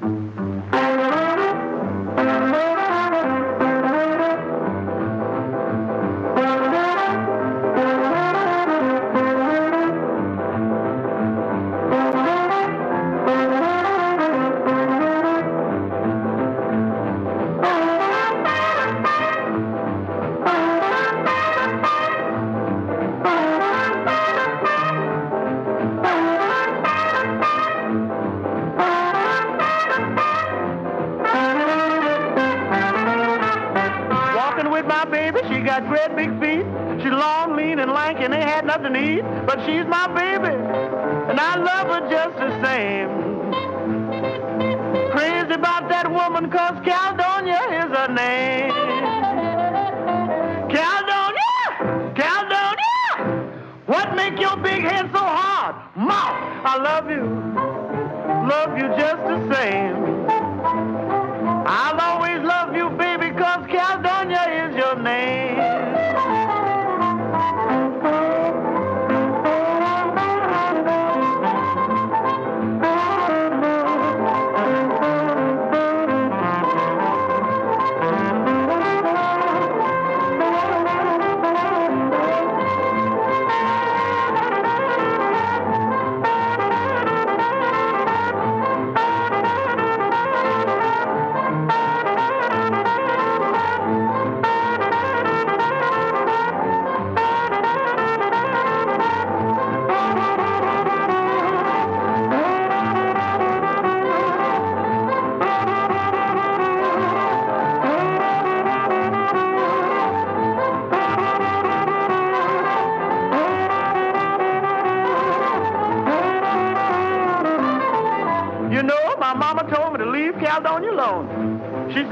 What 54.27 54.34
make 54.34 54.41
your 54.41 54.57
big 54.57 54.81
head 54.81 55.10
so 55.13 55.19
hard? 55.19 55.75
Mouth, 55.96 56.65
I 56.65 56.75
love 56.84 57.10
you. 57.10 57.24
Love 58.46 58.77
you 58.77 58.89
just 59.00 59.24
the 59.24 59.55
same. 59.55 60.27
I'll 61.65 61.96
love 61.96 62.16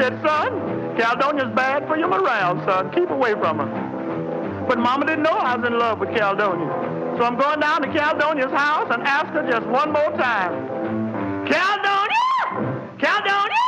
said, 0.06 0.22
son, 0.22 0.98
Caledonia's 0.98 1.54
bad 1.56 1.88
for 1.88 1.98
your 1.98 2.08
morale, 2.08 2.64
son. 2.66 2.92
Keep 2.92 3.10
away 3.10 3.34
from 3.34 3.58
her. 3.58 4.66
But 4.68 4.78
mama 4.78 5.06
didn't 5.06 5.24
know 5.24 5.32
I 5.32 5.56
was 5.56 5.66
in 5.66 5.80
love 5.80 6.00
with 6.00 6.10
Caledonia. 6.10 6.70
So 7.18 7.24
I'm 7.24 7.38
going 7.38 7.60
down 7.60 7.82
to 7.82 7.88
Caledonia's 7.88 8.52
house 8.52 8.92
and 8.92 9.02
ask 9.02 9.28
her 9.34 9.50
just 9.50 9.66
one 9.66 9.92
more 9.92 10.12
time. 10.12 11.48
Caledonia! 11.48 12.92
Caledonia! 13.00 13.66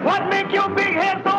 What 0.00 0.28
make 0.30 0.50
your 0.52 0.68
big 0.70 0.94
head 0.94 1.20
so 1.24 1.30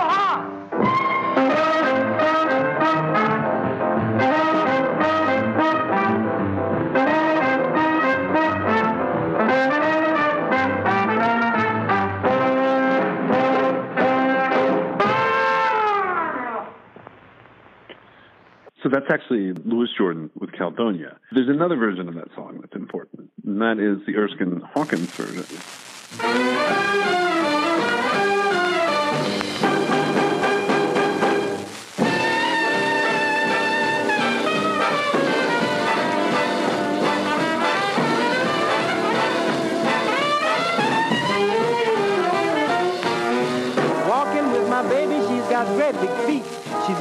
that's 18.96 19.12
actually 19.12 19.52
Louis 19.66 19.90
Jordan 19.98 20.30
with 20.40 20.54
Caldonia. 20.54 21.18
There's 21.34 21.50
another 21.50 21.76
version 21.76 22.08
of 22.08 22.16
that 22.16 22.34
song 22.34 22.60
that's 22.62 22.76
important, 22.76 23.30
and 23.46 23.62
that 23.62 23.78
is 23.78 24.06
the 24.06 24.16
Erskine 24.16 24.62
Hawkins 24.62 25.12
version. 25.12 25.44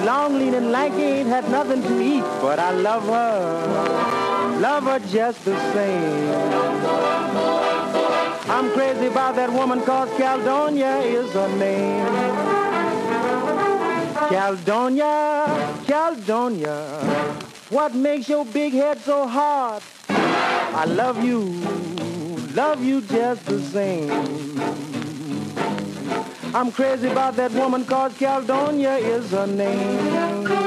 Long, 0.04 0.38
lean, 0.38 0.54
and 0.54 0.70
lanky, 0.70 1.02
ain't 1.02 1.28
had 1.28 1.49
nothing 1.50 1.82
to 1.82 2.00
eat. 2.00 2.25
But 2.40 2.58
I 2.58 2.70
love 2.70 3.04
her, 3.04 4.61
love 4.61 4.84
her 4.84 4.99
just 5.11 5.44
the 5.44 5.56
same. 5.73 6.84
I'm 8.46 8.70
crazy 8.73 9.06
about 9.06 9.37
that 9.37 9.50
woman 9.50 9.80
cause 9.82 10.11
Caledonia 10.16 10.99
is 10.99 11.32
her 11.32 11.49
name. 11.56 12.06
Caledonia, 14.28 15.82
Caledonia, 15.87 16.76
what 17.70 17.94
makes 17.94 18.28
your 18.28 18.44
big 18.44 18.73
head 18.73 18.99
so 19.00 19.26
hard? 19.26 19.82
I 20.08 20.84
love 20.87 21.25
you, 21.25 21.40
love 22.54 22.84
you 22.84 23.00
just 23.00 23.46
the 23.46 23.61
same. 23.61 24.93
I'm 26.54 26.70
crazy 26.70 27.08
about 27.08 27.34
that 27.34 27.50
woman 27.50 27.84
cause 27.84 28.16
Caledonia 28.16 28.94
is 28.94 29.32
her 29.32 29.44
name. 29.44 30.63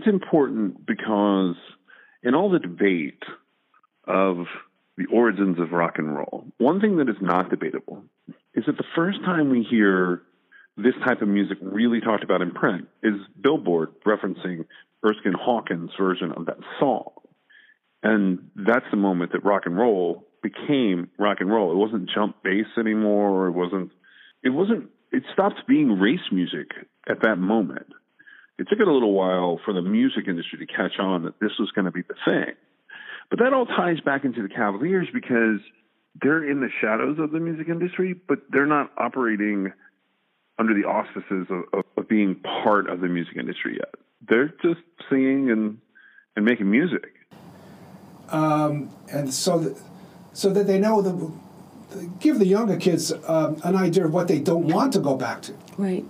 It's 0.00 0.08
important 0.08 0.86
because 0.86 1.56
in 2.22 2.34
all 2.34 2.48
the 2.48 2.58
debate 2.58 3.22
of 4.04 4.46
the 4.96 5.04
origins 5.12 5.58
of 5.60 5.72
rock 5.72 5.98
and 5.98 6.16
roll, 6.16 6.46
one 6.56 6.80
thing 6.80 6.96
that 6.96 7.10
is 7.10 7.20
not 7.20 7.50
debatable 7.50 8.04
is 8.54 8.64
that 8.66 8.78
the 8.78 8.84
first 8.96 9.18
time 9.26 9.50
we 9.50 9.62
hear 9.62 10.22
this 10.78 10.94
type 11.06 11.20
of 11.20 11.28
music 11.28 11.58
really 11.60 12.00
talked 12.00 12.24
about 12.24 12.40
in 12.40 12.52
print 12.52 12.88
is 13.02 13.12
Billboard 13.42 13.90
referencing 14.06 14.64
Erskine 15.04 15.34
Hawkins 15.38 15.90
version 16.00 16.32
of 16.34 16.46
that 16.46 16.60
song. 16.78 17.10
And 18.02 18.50
that's 18.56 18.86
the 18.90 18.96
moment 18.96 19.32
that 19.32 19.44
rock 19.44 19.64
and 19.66 19.76
roll 19.76 20.26
became 20.42 21.10
rock 21.18 21.38
and 21.40 21.50
roll. 21.50 21.72
It 21.72 21.76
wasn't 21.76 22.08
jump 22.08 22.42
bass 22.42 22.64
anymore. 22.78 23.48
It 23.48 23.52
wasn't, 23.52 23.90
it 24.42 24.48
wasn't, 24.48 24.88
it 25.12 25.24
stopped 25.34 25.60
being 25.68 26.00
race 26.00 26.32
music 26.32 26.68
at 27.06 27.20
that 27.20 27.36
moment. 27.36 27.88
It 28.58 28.66
took 28.68 28.78
it 28.78 28.88
a 28.88 28.92
little 28.92 29.12
while 29.12 29.60
for 29.64 29.72
the 29.72 29.82
music 29.82 30.24
industry 30.28 30.58
to 30.58 30.66
catch 30.66 30.98
on 30.98 31.24
that 31.24 31.40
this 31.40 31.52
was 31.58 31.70
going 31.74 31.86
to 31.86 31.90
be 31.90 32.02
the 32.02 32.14
thing. 32.24 32.54
But 33.30 33.38
that 33.38 33.52
all 33.52 33.64
ties 33.64 34.00
back 34.00 34.24
into 34.24 34.42
the 34.42 34.48
Cavaliers 34.48 35.08
because 35.14 35.60
they're 36.20 36.48
in 36.48 36.60
the 36.60 36.68
shadows 36.80 37.18
of 37.18 37.30
the 37.30 37.38
music 37.38 37.68
industry, 37.68 38.14
but 38.28 38.40
they're 38.50 38.66
not 38.66 38.90
operating 38.98 39.72
under 40.58 40.74
the 40.74 40.86
auspices 40.86 41.46
of, 41.48 41.62
of, 41.72 41.84
of 41.96 42.08
being 42.08 42.36
part 42.36 42.90
of 42.90 43.00
the 43.00 43.08
music 43.08 43.36
industry 43.36 43.78
yet. 43.78 43.94
They're 44.28 44.52
just 44.62 44.80
singing 45.08 45.50
and, 45.50 45.78
and 46.36 46.44
making 46.44 46.70
music. 46.70 47.14
Um, 48.28 48.90
and 49.10 49.32
so 49.32 49.58
that, 49.60 49.80
so 50.32 50.50
that 50.52 50.66
they 50.66 50.78
know 50.78 51.00
the 51.00 51.32
give 52.20 52.38
the 52.38 52.46
younger 52.46 52.76
kids 52.76 53.12
um, 53.26 53.60
an 53.64 53.74
idea 53.74 54.04
of 54.04 54.12
what 54.12 54.28
they 54.28 54.38
don't 54.38 54.66
want 54.68 54.92
to 54.92 55.00
go 55.00 55.16
back 55.16 55.42
to. 55.42 55.54
Right. 55.76 56.04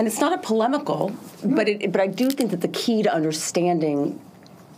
And 0.00 0.06
it's 0.06 0.18
not 0.18 0.32
a 0.32 0.38
polemical, 0.38 1.12
but 1.44 1.68
it, 1.68 1.92
but 1.92 2.00
I 2.00 2.06
do 2.06 2.30
think 2.30 2.52
that 2.52 2.62
the 2.62 2.68
key 2.68 3.02
to 3.02 3.12
understanding 3.12 4.18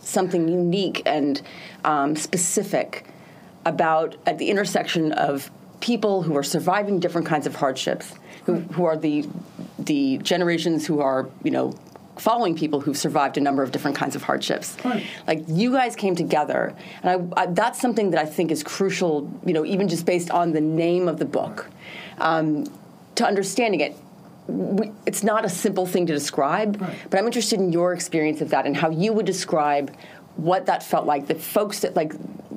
something 0.01 0.49
unique 0.49 1.01
and 1.05 1.41
um, 1.85 2.17
specific 2.17 3.05
about 3.63 4.17
at 4.25 4.37
the 4.37 4.49
intersection 4.49 5.13
of 5.13 5.49
people 5.79 6.23
who 6.23 6.35
are 6.35 6.43
surviving 6.43 6.99
different 6.99 7.25
kinds 7.25 7.47
of 7.47 7.55
hardships, 7.55 8.13
who, 8.43 8.55
who 8.55 8.83
are 8.83 8.97
the 8.97 9.25
the 9.79 10.17
generations 10.17 10.85
who 10.85 10.99
are 10.99 11.29
you 11.41 11.51
know 11.51 11.73
following 12.17 12.53
people 12.53 12.81
who've 12.81 12.97
survived 12.97 13.37
a 13.37 13.41
number 13.41 13.63
of 13.63 13.71
different 13.71 13.95
kinds 13.95 14.17
of 14.17 14.23
hardships. 14.23 14.75
Right. 14.83 15.05
Like 15.25 15.45
you 15.47 15.71
guys 15.71 15.95
came 15.95 16.17
together, 16.17 16.75
and 17.01 17.33
I, 17.37 17.43
I, 17.43 17.45
that's 17.45 17.79
something 17.79 18.11
that 18.11 18.19
I 18.19 18.25
think 18.25 18.51
is 18.51 18.61
crucial. 18.61 19.31
You 19.45 19.53
know, 19.53 19.63
even 19.63 19.87
just 19.87 20.05
based 20.05 20.31
on 20.31 20.51
the 20.51 20.59
name 20.59 21.07
of 21.07 21.17
the 21.17 21.25
book, 21.39 21.69
um, 22.17 22.65
to 23.15 23.25
understanding 23.25 23.79
it. 23.79 23.95
We, 24.47 24.91
it's 25.05 25.23
not 25.23 25.45
a 25.45 25.49
simple 25.49 25.85
thing 25.85 26.05
to 26.07 26.13
describe, 26.13 26.81
Right. 26.81 26.95
but 27.09 27.19
I'm 27.19 27.25
interested 27.25 27.59
in 27.59 27.71
your 27.71 27.93
experience 27.93 28.41
of 28.41 28.49
that 28.49 28.65
and 28.65 28.75
how 28.75 28.89
you 28.89 29.13
would 29.13 29.25
describe 29.25 29.95
what 30.35 30.65
that 30.65 30.83
felt 30.83 31.05
like. 31.05 31.27
The 31.27 31.35
folks 31.35 31.79
that 31.79 31.95
like 31.95 32.13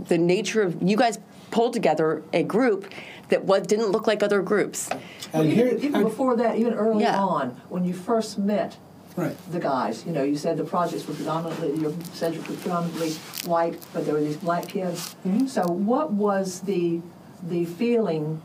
the 0.09 0.19
nature 0.19 0.63
of 0.63 0.83
you 0.83 0.97
guys 0.97 1.19
pulled 1.51 1.73
together 1.73 2.23
a 2.33 2.43
group 2.43 2.93
that 3.29 3.45
what 3.45 3.69
didn't 3.69 3.89
look 3.91 4.07
like 4.07 4.23
other 4.23 4.43
groups. 4.43 4.89
And 5.33 5.47
even, 5.47 5.51
here, 5.51 5.79
even 5.81 6.03
before 6.03 6.37
that, 6.37 6.59
even 6.59 6.75
early 6.75 7.03
Yeah. 7.05 7.23
on, 7.23 7.51
when 7.69 7.85
you 7.85 7.93
first 7.95 8.39
met 8.39 8.77
right. 9.17 9.37
the 9.53 9.61
guys, 9.61 10.05
you 10.07 10.13
know, 10.13 10.23
you 10.23 10.37
said 10.37 10.57
the 10.57 10.65
projects 10.65 11.07
were 11.07 11.15
predominantly, 11.15 11.69
you 11.81 11.97
said 12.15 12.35
you 12.35 12.41
were 12.41 12.47
predominantly 12.57 13.11
white, 13.45 13.79
but 13.93 14.05
there 14.05 14.15
were 14.15 14.21
these 14.21 14.37
black 14.37 14.69
kids. 14.69 15.15
Mm-hmm. 15.27 15.47
So, 15.47 15.67
what 15.67 16.13
was 16.13 16.61
the 16.61 17.01
the 17.43 17.65
feeling 17.67 18.41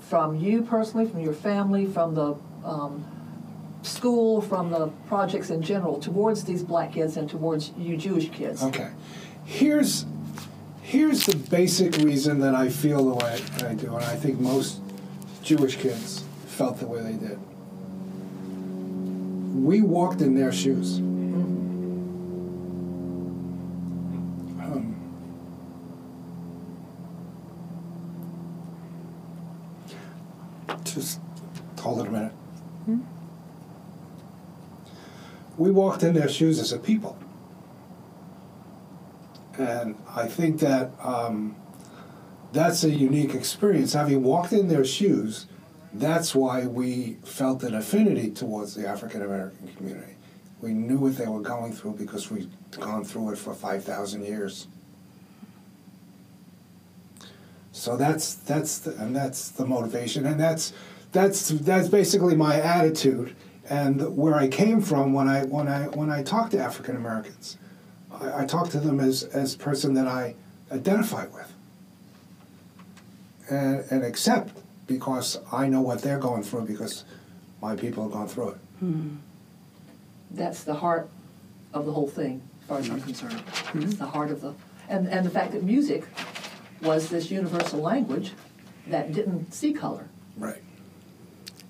from 0.00 0.36
you 0.36 0.62
personally, 0.62 1.06
from 1.08 1.20
your 1.20 1.32
family, 1.32 1.86
from 1.86 2.14
the 2.14 2.36
um, 2.64 3.04
school, 3.82 4.40
from 4.40 4.70
the 4.70 4.88
projects 5.08 5.50
in 5.50 5.62
general, 5.62 6.00
towards 6.00 6.44
these 6.44 6.62
black 6.62 6.92
kids 6.92 7.16
and 7.16 7.28
towards 7.28 7.72
you 7.76 7.96
Jewish 7.96 8.30
kids? 8.30 8.62
Okay. 8.62 8.90
Here's 9.44 10.06
here's 10.82 11.26
the 11.26 11.36
basic 11.36 11.96
reason 11.98 12.40
that 12.40 12.54
I 12.54 12.68
feel 12.68 13.04
the 13.04 13.14
way 13.14 13.40
I 13.66 13.74
do, 13.74 13.94
and 13.94 14.04
I 14.04 14.16
think 14.16 14.38
most 14.40 14.80
Jewish 15.42 15.76
kids 15.76 16.24
felt 16.46 16.78
the 16.78 16.86
way 16.86 17.02
they 17.02 17.12
did. 17.14 17.38
We 19.64 19.82
walked 19.82 20.20
in 20.20 20.34
their 20.34 20.52
shoes. 20.52 20.98
Um, 24.60 24.96
just 30.84 31.20
hold 31.78 32.00
it 32.00 32.08
a 32.08 32.10
minute. 32.10 32.32
We 35.64 35.70
walked 35.70 36.02
in 36.02 36.12
their 36.12 36.28
shoes 36.28 36.58
as 36.58 36.72
a 36.72 36.78
people. 36.78 37.16
And 39.58 39.96
I 40.14 40.26
think 40.28 40.60
that 40.60 40.90
um, 41.00 41.56
that's 42.52 42.84
a 42.84 42.90
unique 42.90 43.34
experience. 43.34 43.94
Having 43.94 44.24
walked 44.24 44.52
in 44.52 44.68
their 44.68 44.84
shoes, 44.84 45.46
that's 45.94 46.34
why 46.34 46.66
we 46.66 47.16
felt 47.24 47.62
an 47.62 47.74
affinity 47.74 48.30
towards 48.30 48.74
the 48.74 48.86
African 48.86 49.22
American 49.22 49.68
community. 49.74 50.16
We 50.60 50.74
knew 50.74 50.98
what 50.98 51.16
they 51.16 51.26
were 51.26 51.40
going 51.40 51.72
through 51.72 51.92
because 51.92 52.30
we'd 52.30 52.50
gone 52.72 53.02
through 53.02 53.30
it 53.30 53.38
for 53.38 53.54
5,000 53.54 54.22
years. 54.22 54.66
So 57.72 57.96
that's 57.96 58.34
that's 58.34 58.80
the, 58.80 58.94
and 59.02 59.16
that's 59.16 59.48
the 59.48 59.64
motivation, 59.64 60.26
and 60.26 60.38
that's 60.38 60.74
that's 61.12 61.48
that's 61.48 61.88
basically 61.88 62.36
my 62.36 62.60
attitude 62.60 63.34
and 63.68 64.16
where 64.16 64.34
I 64.34 64.48
came 64.48 64.80
from 64.80 65.12
when 65.12 65.28
I 65.28 65.44
when 65.44 65.68
I 65.68 65.84
when 65.88 66.10
I 66.10 66.22
talk 66.22 66.50
to 66.50 66.58
African 66.58 66.96
Americans. 66.96 67.58
I, 68.10 68.42
I 68.42 68.46
talk 68.46 68.68
to 68.70 68.80
them 68.80 69.00
as 69.00 69.22
as 69.24 69.56
person 69.56 69.94
that 69.94 70.06
I 70.06 70.34
identify 70.70 71.26
with 71.26 71.52
and 73.50 73.84
and 73.90 74.04
accept 74.04 74.58
because 74.86 75.38
I 75.52 75.68
know 75.68 75.80
what 75.80 76.02
they're 76.02 76.18
going 76.18 76.42
through 76.42 76.66
because 76.66 77.04
my 77.62 77.74
people 77.74 78.02
have 78.04 78.12
gone 78.12 78.28
through 78.28 78.50
it. 78.50 78.58
Hmm. 78.80 79.16
That's 80.30 80.64
the 80.64 80.74
heart 80.74 81.08
of 81.72 81.86
the 81.86 81.92
whole 81.92 82.08
thing, 82.08 82.42
as 82.62 82.68
far 82.68 82.78
as 82.78 82.90
I'm 82.90 83.00
concerned. 83.00 83.34
Mm-hmm. 83.34 83.82
It's 83.82 83.96
the 83.96 84.06
heart 84.06 84.30
of 84.30 84.40
the, 84.40 84.52
and, 84.88 85.08
and 85.08 85.24
the 85.24 85.30
fact 85.30 85.52
that 85.52 85.62
music 85.62 86.04
was 86.82 87.08
this 87.08 87.30
universal 87.30 87.80
language 87.80 88.32
that 88.88 89.12
didn't 89.12 89.54
see 89.54 89.72
color 89.72 90.08
Right. 90.36 90.62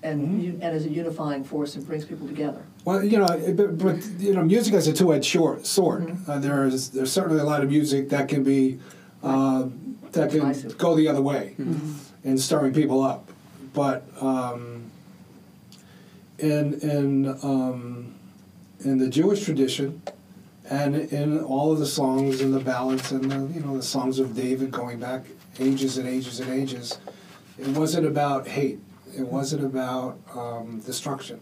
And, 0.05 0.43
u- 0.43 0.59
and 0.61 0.75
is 0.75 0.85
a 0.85 0.89
unifying 0.89 1.43
force 1.43 1.75
and 1.75 1.85
brings 1.85 2.05
people 2.05 2.27
together. 2.27 2.61
Well, 2.85 3.03
you 3.03 3.17
know, 3.17 3.27
but, 3.55 3.77
but 3.77 4.03
you 4.19 4.33
know, 4.33 4.43
music 4.43 4.73
has 4.73 4.87
a 4.87 4.93
two-edged 4.93 5.25
short, 5.25 5.65
sword. 5.65 6.15
Uh, 6.27 6.39
there 6.39 6.65
is 6.65 6.89
there's 6.91 7.11
certainly 7.11 7.39
a 7.41 7.43
lot 7.45 7.63
of 7.63 7.69
music 7.69 8.09
that 8.09 8.29
can 8.29 8.43
be 8.43 8.79
uh, 9.23 9.67
that 10.11 10.29
can 10.29 10.39
Divisive. 10.39 10.77
go 10.77 10.95
the 10.95 11.07
other 11.07 11.21
way 11.21 11.55
in 12.23 12.37
stirring 12.37 12.73
people 12.73 13.01
up, 13.03 13.29
but 13.73 14.03
um, 14.21 14.83
in 16.39 16.73
in 16.81 17.27
um, 17.43 18.13
in 18.83 18.97
the 18.99 19.09
Jewish 19.09 19.43
tradition, 19.43 20.01
and 20.69 20.95
in 20.95 21.39
all 21.39 21.71
of 21.73 21.79
the 21.79 21.85
songs 21.87 22.41
and 22.41 22.53
the 22.53 22.59
ballads 22.59 23.11
and 23.11 23.31
the 23.31 23.53
you 23.53 23.61
know 23.65 23.75
the 23.75 23.83
songs 23.83 24.19
of 24.19 24.35
David 24.35 24.69
going 24.71 24.99
back 24.99 25.25
ages 25.59 25.97
and 25.97 26.07
ages 26.07 26.39
and 26.39 26.51
ages, 26.51 26.99
it 27.57 27.69
wasn't 27.69 28.05
about 28.05 28.47
hate. 28.47 28.79
It 29.17 29.27
wasn't 29.27 29.63
about 29.63 30.19
um, 30.33 30.81
destruction. 30.85 31.39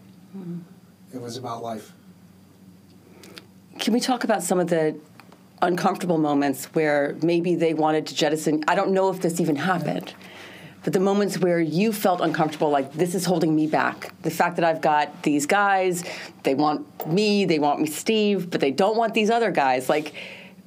It 1.12 1.20
was 1.20 1.36
about 1.36 1.62
life. 1.62 1.92
Can 3.78 3.92
we 3.92 4.00
talk 4.00 4.24
about 4.24 4.42
some 4.42 4.60
of 4.60 4.68
the 4.68 4.96
uncomfortable 5.60 6.18
moments 6.18 6.66
where 6.66 7.16
maybe 7.22 7.54
they 7.54 7.74
wanted 7.74 8.06
to 8.06 8.14
jettison? 8.14 8.64
I 8.68 8.74
don't 8.74 8.92
know 8.92 9.10
if 9.10 9.20
this 9.20 9.40
even 9.40 9.56
happened, 9.56 10.14
but 10.84 10.92
the 10.92 11.00
moments 11.00 11.38
where 11.38 11.60
you 11.60 11.92
felt 11.92 12.20
uncomfortable, 12.20 12.70
like 12.70 12.92
this 12.92 13.14
is 13.14 13.24
holding 13.24 13.54
me 13.56 13.66
back. 13.66 14.12
The 14.22 14.30
fact 14.30 14.56
that 14.56 14.64
I've 14.64 14.80
got 14.80 15.22
these 15.22 15.46
guys, 15.46 16.04
they 16.44 16.54
want 16.54 17.06
me, 17.06 17.44
they 17.44 17.58
want 17.58 17.80
me, 17.80 17.86
Steve, 17.86 18.50
but 18.50 18.60
they 18.60 18.70
don't 18.70 18.96
want 18.96 19.14
these 19.14 19.30
other 19.30 19.50
guys. 19.50 19.88
Like, 19.88 20.14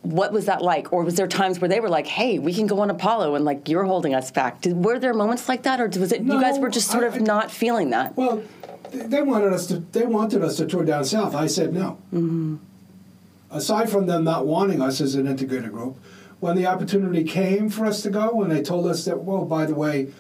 what 0.02 0.32
was 0.32 0.46
that 0.46 0.62
like? 0.62 0.94
Or 0.94 1.04
was 1.04 1.16
there 1.16 1.28
times 1.28 1.60
where 1.60 1.68
they 1.68 1.80
were 1.80 1.90
like, 1.90 2.08
"Hey, 2.08 2.40
we 2.40 2.54
can 2.54 2.68
go 2.68 2.80
on 2.80 2.90
Apollo," 2.90 3.36
and 3.36 3.44
like 3.44 3.68
you're 3.68 3.84
holding 3.84 4.16
us 4.16 4.32
back? 4.32 4.62
Did, 4.62 4.84
were 4.84 5.00
there 5.00 5.14
moments 5.14 5.50
like 5.50 5.64
that, 5.64 5.82
or 5.82 5.88
was 5.88 6.12
it 6.12 6.22
you 6.22 6.40
guys 6.40 6.60
were 6.60 6.70
just 6.70 6.90
sort 6.90 7.04
I- 7.04 7.08
of 7.08 7.22
not 7.22 7.52
feeling 7.52 7.90
that? 7.92 8.16
Well, 8.16 8.44
they 8.92 9.22
wanted 9.22 9.54
us 9.54 9.68
to. 9.68 9.80
They 9.80 10.06
wanted 10.06 10.44
us 10.44 10.58
to 10.58 10.66
tour 10.66 10.86
down 10.86 11.06
south. 11.06 11.36
I 11.36 11.48
said 11.48 11.74
no. 11.74 11.98
Mm-hmm. 12.14 12.58
Aside 13.50 13.90
from 13.90 14.08
them 14.08 14.24
not 14.24 14.46
wanting 14.46 14.82
us 14.82 15.00
as 15.00 15.16
an 15.16 15.26
integrated 15.28 15.72
group, 15.72 15.98
when 16.40 16.56
the 16.56 16.66
opportunity 16.68 17.24
came 17.24 17.70
for 17.70 17.86
us 17.86 18.02
to 18.04 18.10
go, 18.10 18.42
and 18.42 18.52
they 18.52 18.62
told 18.62 18.88
us 18.88 19.06
that, 19.06 19.24
well, 19.24 19.46
by 19.46 19.66
the 19.66 19.74
way, 19.74 20.14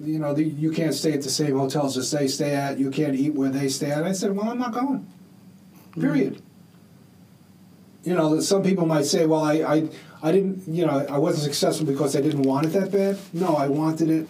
you 0.00 0.18
know, 0.18 0.34
the, 0.34 0.42
you 0.44 0.72
can't 0.72 0.92
stay 0.94 1.12
at 1.12 1.22
the 1.22 1.30
same 1.30 1.56
hotels 1.56 1.96
as 1.96 2.10
they 2.10 2.26
stay 2.26 2.54
at. 2.54 2.78
You 2.78 2.90
can't 2.90 3.14
eat 3.14 3.34
where 3.34 3.48
they 3.48 3.68
stay 3.68 3.90
at. 3.90 4.02
I 4.02 4.12
said, 4.12 4.34
well, 4.36 4.50
I'm 4.50 4.58
not 4.58 4.72
going. 4.72 5.06
Period. 5.98 6.34
Mm-hmm. 6.34 6.44
You 8.04 8.14
know, 8.14 8.40
some 8.40 8.62
people 8.62 8.86
might 8.86 9.06
say, 9.06 9.26
well, 9.26 9.42
I, 9.42 9.54
I, 9.54 9.88
I 10.22 10.32
didn't, 10.32 10.68
you 10.68 10.84
know, 10.86 11.06
I 11.08 11.18
wasn't 11.18 11.44
successful 11.44 11.86
because 11.86 12.14
I 12.14 12.20
didn't 12.20 12.42
want 12.42 12.66
it 12.66 12.70
that 12.70 12.92
bad. 12.92 13.18
No, 13.32 13.56
I 13.56 13.68
wanted 13.68 14.10
it. 14.10 14.28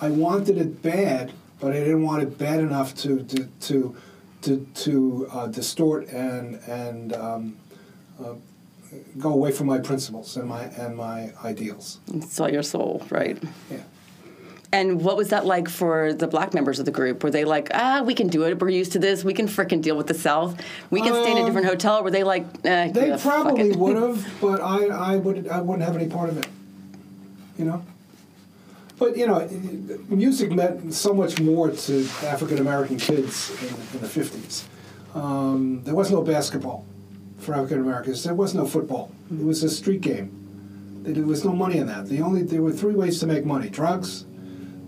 I 0.00 0.10
wanted 0.10 0.58
it 0.58 0.82
bad, 0.82 1.32
but 1.60 1.70
I 1.70 1.78
didn't 1.78 2.02
want 2.02 2.22
it 2.22 2.36
bad 2.36 2.58
enough 2.58 2.94
to 2.96 3.22
to 3.22 3.48
to 3.68 3.96
to, 4.42 4.66
to 4.74 5.28
uh, 5.32 5.46
distort 5.46 6.08
and 6.08 6.56
and 6.66 7.12
um, 7.12 7.56
uh, 8.20 8.34
go 9.18 9.30
away 9.32 9.52
from 9.52 9.68
my 9.68 9.78
principles 9.78 10.36
and 10.36 10.48
my 10.48 10.64
and 10.64 10.96
my 10.96 11.32
ideals. 11.44 12.00
It's 12.12 12.40
all 12.40 12.50
your 12.50 12.64
soul, 12.64 13.06
right? 13.10 13.40
Yeah. 13.70 13.78
And 14.72 15.02
what 15.02 15.18
was 15.18 15.28
that 15.28 15.44
like 15.44 15.68
for 15.68 16.14
the 16.14 16.26
black 16.26 16.54
members 16.54 16.78
of 16.78 16.86
the 16.86 16.90
group? 16.90 17.22
Were 17.22 17.30
they 17.30 17.44
like, 17.44 17.68
ah, 17.74 18.02
we 18.02 18.14
can 18.14 18.28
do 18.28 18.44
it. 18.44 18.58
We're 18.58 18.70
used 18.70 18.92
to 18.92 18.98
this. 18.98 19.22
We 19.22 19.34
can 19.34 19.46
fricking 19.46 19.82
deal 19.82 19.98
with 19.98 20.06
the 20.06 20.14
South. 20.14 20.58
We 20.90 21.02
can 21.02 21.12
stay 21.12 21.32
in 21.32 21.36
a 21.36 21.44
different 21.44 21.66
hotel. 21.66 22.02
Were 22.02 22.10
they 22.10 22.24
like, 22.24 22.46
eh, 22.64 22.90
They 22.90 23.08
yeah, 23.08 23.18
probably 23.20 23.72
would 23.76 23.96
have, 23.96 24.26
but 24.40 24.62
I, 24.62 24.86
I 24.86 25.16
would 25.16 25.46
I 25.48 25.60
wouldn't 25.60 25.84
have 25.86 25.94
any 25.94 26.08
part 26.08 26.30
of 26.30 26.38
it. 26.38 26.46
You 27.58 27.66
know. 27.66 27.84
But 28.98 29.16
you 29.16 29.26
know, 29.26 29.46
music 30.08 30.52
meant 30.52 30.94
so 30.94 31.12
much 31.12 31.38
more 31.38 31.70
to 31.70 32.08
African 32.24 32.58
American 32.58 32.96
kids 32.96 33.50
in, 33.62 33.68
in 33.68 34.00
the 34.00 34.08
fifties. 34.08 34.66
Um, 35.14 35.82
there 35.84 35.94
was 35.94 36.10
no 36.10 36.22
basketball 36.22 36.86
for 37.38 37.54
African 37.54 37.80
Americans. 37.80 38.24
There 38.24 38.34
was 38.34 38.54
no 38.54 38.64
football. 38.64 39.10
It 39.30 39.44
was 39.44 39.62
a 39.64 39.68
street 39.68 40.00
game. 40.00 40.30
There 41.02 41.26
was 41.26 41.44
no 41.44 41.52
money 41.52 41.78
in 41.78 41.88
that. 41.88 42.06
The 42.06 42.22
only 42.22 42.42
there 42.42 42.62
were 42.62 42.72
three 42.72 42.94
ways 42.94 43.20
to 43.20 43.26
make 43.26 43.44
money: 43.44 43.68
drugs, 43.68 44.24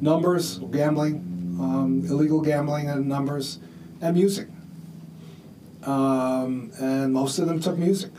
numbers, 0.05 0.59
gambling, 0.71 1.14
um, 1.59 2.05
illegal 2.07 2.43
gambling 2.43 2.88
and 2.90 3.09
numbers, 3.09 3.59
and 4.01 4.14
music. 4.14 4.47
Um, 5.85 6.71
and 6.79 7.12
most 7.12 7.38
of 7.38 7.49
them 7.49 7.59
took 7.59 7.79
music. 7.79 8.12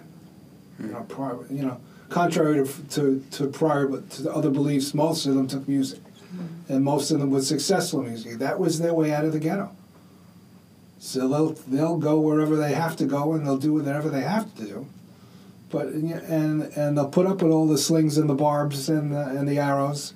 You 0.80 0.88
know, 0.88 1.06
prior, 1.08 1.38
you 1.50 1.64
know, 1.64 1.80
contrary 2.10 2.66
to, 2.66 2.84
to, 2.90 3.24
to 3.32 3.48
prior 3.48 3.88
to 3.88 4.24
the 4.24 4.34
other 4.34 4.50
beliefs, 4.50 4.94
most 4.94 5.26
of 5.26 5.36
them 5.36 5.48
took 5.48 5.68
music, 5.68 6.02
and 6.68 6.84
most 6.84 7.12
of 7.12 7.20
them 7.20 7.30
were 7.30 7.42
successful 7.42 8.02
in 8.02 8.10
music. 8.10 8.40
That 8.40 8.60
was 8.60 8.80
their 8.80 8.94
way 8.94 9.14
out 9.14 9.24
of 9.24 9.32
the 9.32 9.40
ghetto. 9.40 9.72
So 11.00 11.28
they'll 11.28 11.54
they'll 11.68 11.98
go 11.98 12.20
wherever 12.20 12.56
they 12.56 12.74
have 12.74 12.96
to 12.98 13.06
go, 13.06 13.34
and 13.34 13.46
they'll 13.46 13.58
do 13.58 13.74
whatever 13.74 14.10
they 14.10 14.22
have 14.22 14.54
to 14.56 14.66
do. 14.66 14.88
But 15.70 15.88
and 15.88 16.64
and 16.76 16.98
they'll 16.98 17.10
put 17.10 17.28
up 17.28 17.42
with 17.42 17.52
all 17.52 17.68
the 17.68 17.78
slings 17.78 18.18
and 18.18 18.28
the 18.30 18.34
barbs 18.34 18.90
and 18.90 19.12
the, 19.14 19.28
and 19.28 19.48
the 19.48 19.60
arrows. 19.60 20.14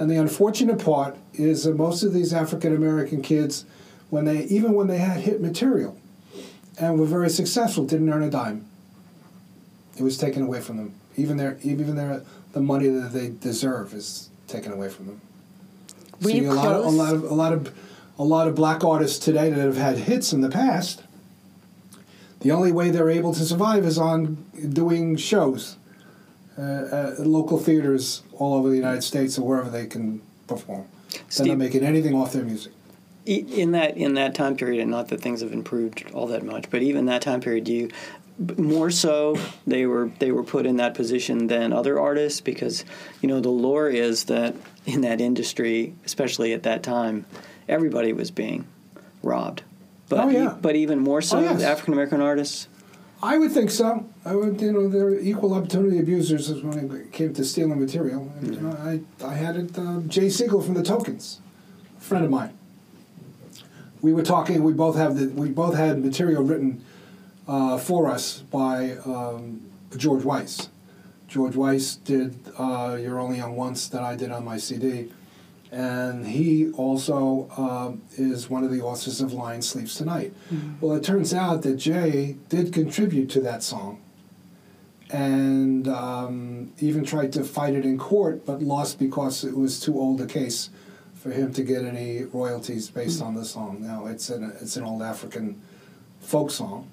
And 0.00 0.10
the 0.10 0.16
unfortunate 0.16 0.82
part 0.82 1.18
is 1.34 1.64
that 1.64 1.76
most 1.76 2.02
of 2.02 2.14
these 2.14 2.32
African 2.32 2.74
American 2.74 3.20
kids, 3.20 3.66
when 4.08 4.24
they 4.24 4.44
even 4.44 4.72
when 4.72 4.86
they 4.86 4.96
had 4.96 5.20
hit 5.20 5.42
material, 5.42 5.96
and 6.78 6.98
were 6.98 7.04
very 7.04 7.28
successful, 7.28 7.84
didn't 7.84 8.08
earn 8.08 8.22
a 8.22 8.30
dime. 8.30 8.64
It 9.98 10.02
was 10.02 10.16
taken 10.16 10.42
away 10.42 10.62
from 10.62 10.78
them. 10.78 10.94
Even 11.16 11.36
their 11.36 11.58
even 11.62 11.96
their 11.96 12.22
the 12.52 12.60
money 12.60 12.88
that 12.88 13.12
they 13.12 13.28
deserve 13.28 13.92
is 13.92 14.30
taken 14.48 14.72
away 14.72 14.88
from 14.88 15.06
them. 15.06 15.20
Were 16.22 16.30
you 16.30 16.50
a 16.50 16.54
lot 16.54 16.74
of 16.74 16.86
a 16.86 16.88
lot 16.88 17.14
of 17.14 17.24
a 17.24 17.34
lot 17.34 17.52
of 17.52 17.74
a 18.18 18.24
lot 18.24 18.48
of 18.48 18.54
black 18.54 18.82
artists 18.82 19.22
today 19.22 19.50
that 19.50 19.58
have 19.58 19.76
had 19.76 19.98
hits 19.98 20.32
in 20.32 20.40
the 20.40 20.48
past. 20.48 21.02
The 22.40 22.52
only 22.52 22.72
way 22.72 22.90
they're 22.90 23.10
able 23.10 23.34
to 23.34 23.44
survive 23.44 23.84
is 23.84 23.98
on 23.98 24.46
doing 24.72 25.16
shows 25.16 25.76
uh, 26.58 27.12
at 27.18 27.20
local 27.26 27.58
theaters 27.58 28.22
all 28.32 28.54
over 28.54 28.68
the 28.70 28.76
United 28.76 29.02
States 29.02 29.38
or 29.38 29.46
wherever 29.46 29.70
they 29.70 29.86
can 29.86 30.20
perform. 30.46 30.86
They're 31.36 31.46
not 31.46 31.58
making 31.58 31.84
anything 31.84 32.14
off 32.14 32.32
their 32.32 32.44
music. 32.44 32.72
In 33.26 33.72
that 33.72 33.96
in 33.96 34.14
that 34.14 34.34
time 34.34 34.56
period, 34.56 34.80
and 34.80 34.90
not 34.90 35.08
that 35.08 35.20
things 35.20 35.42
have 35.42 35.52
improved 35.52 36.04
all 36.12 36.26
that 36.28 36.42
much, 36.44 36.70
but 36.70 36.82
even 36.82 37.06
that 37.06 37.22
time 37.22 37.40
period, 37.40 37.64
do 37.64 37.72
you 37.72 37.88
more 38.56 38.90
so 38.90 39.36
they 39.66 39.84
were 39.84 40.10
they 40.18 40.32
were 40.32 40.42
put 40.42 40.64
in 40.66 40.76
that 40.76 40.94
position 40.94 41.46
than 41.48 41.72
other 41.72 42.00
artists 42.00 42.40
because 42.40 42.84
you 43.20 43.28
know 43.28 43.38
the 43.40 43.50
lore 43.50 43.88
is 43.88 44.24
that 44.24 44.54
in 44.86 45.02
that 45.02 45.20
industry, 45.20 45.94
especially 46.06 46.52
at 46.54 46.62
that 46.62 46.82
time, 46.82 47.26
everybody 47.68 48.12
was 48.12 48.30
being 48.30 48.66
robbed. 49.22 49.62
But 50.08 50.20
Oh, 50.20 50.28
yeah. 50.30 50.56
but 50.60 50.74
even 50.74 50.98
more 51.00 51.20
so, 51.22 51.38
Oh, 51.38 51.42
yes. 51.42 51.62
African 51.62 51.92
American 51.92 52.20
artists. 52.20 52.66
I 53.22 53.36
would 53.36 53.52
think 53.52 53.70
so. 53.70 54.08
I 54.24 54.34
would, 54.34 54.60
you 54.60 54.72
know, 54.72 54.88
they're 54.88 55.18
equal 55.18 55.52
opportunity 55.52 55.98
abusers 55.98 56.50
when 56.62 56.78
it 56.78 57.12
came 57.12 57.34
to 57.34 57.44
stealing 57.44 57.78
material. 57.78 58.32
And, 58.40 58.54
you 58.54 58.60
know, 58.60 58.72
I, 58.72 59.00
I 59.24 59.34
had 59.34 59.56
it. 59.56 59.78
Uh, 59.78 60.00
Jay 60.06 60.30
Siegel 60.30 60.62
from 60.62 60.74
the 60.74 60.82
Tokens, 60.82 61.40
a 61.98 62.00
friend 62.00 62.24
of 62.24 62.30
mine. 62.30 62.56
We 64.00 64.14
were 64.14 64.22
talking. 64.22 64.62
We 64.62 64.72
both 64.72 64.96
have 64.96 65.18
the. 65.18 65.28
We 65.28 65.50
both 65.50 65.74
had 65.74 66.02
material 66.02 66.42
written 66.42 66.82
uh, 67.46 67.76
for 67.76 68.08
us 68.08 68.38
by 68.38 68.92
um, 69.04 69.60
George 69.94 70.24
Weiss. 70.24 70.70
George 71.28 71.54
Weiss 71.54 71.96
did 71.96 72.38
uh, 72.58 72.96
"You're 72.98 73.18
Only 73.18 73.36
Young 73.36 73.56
Once" 73.56 73.88
that 73.88 74.02
I 74.02 74.16
did 74.16 74.30
on 74.30 74.46
my 74.46 74.56
CD, 74.56 75.12
and 75.72 76.26
he 76.26 76.70
also 76.72 77.48
um, 77.56 78.02
is 78.16 78.50
one 78.50 78.64
of 78.64 78.70
the 78.70 78.80
authors 78.80 79.20
of 79.20 79.32
"Lion 79.32 79.62
Sleeps 79.62 79.94
Tonight." 79.96 80.32
Well, 80.80 80.96
it 80.96 81.04
turns 81.04 81.32
out 81.32 81.62
that 81.62 81.76
Jay 81.76 82.36
did 82.48 82.72
contribute 82.72 83.30
to 83.30 83.40
that 83.42 83.62
song, 83.62 84.00
and 85.10 85.86
um, 85.88 86.72
even 86.80 87.04
tried 87.04 87.32
to 87.34 87.44
fight 87.44 87.74
it 87.74 87.84
in 87.84 87.98
court, 87.98 88.44
but 88.44 88.62
lost 88.62 88.98
because 88.98 89.44
it 89.44 89.56
was 89.56 89.78
too 89.80 89.98
old 89.98 90.20
a 90.20 90.26
case 90.26 90.70
for 91.14 91.30
him 91.30 91.52
to 91.52 91.62
get 91.62 91.84
any 91.84 92.24
royalties 92.24 92.90
based 92.90 93.20
on 93.22 93.34
the 93.34 93.44
song. 93.44 93.78
Now 93.80 94.06
it's 94.06 94.30
an 94.30 94.52
it's 94.60 94.76
an 94.76 94.84
old 94.84 95.02
African 95.02 95.60
folk 96.20 96.50
song, 96.50 96.90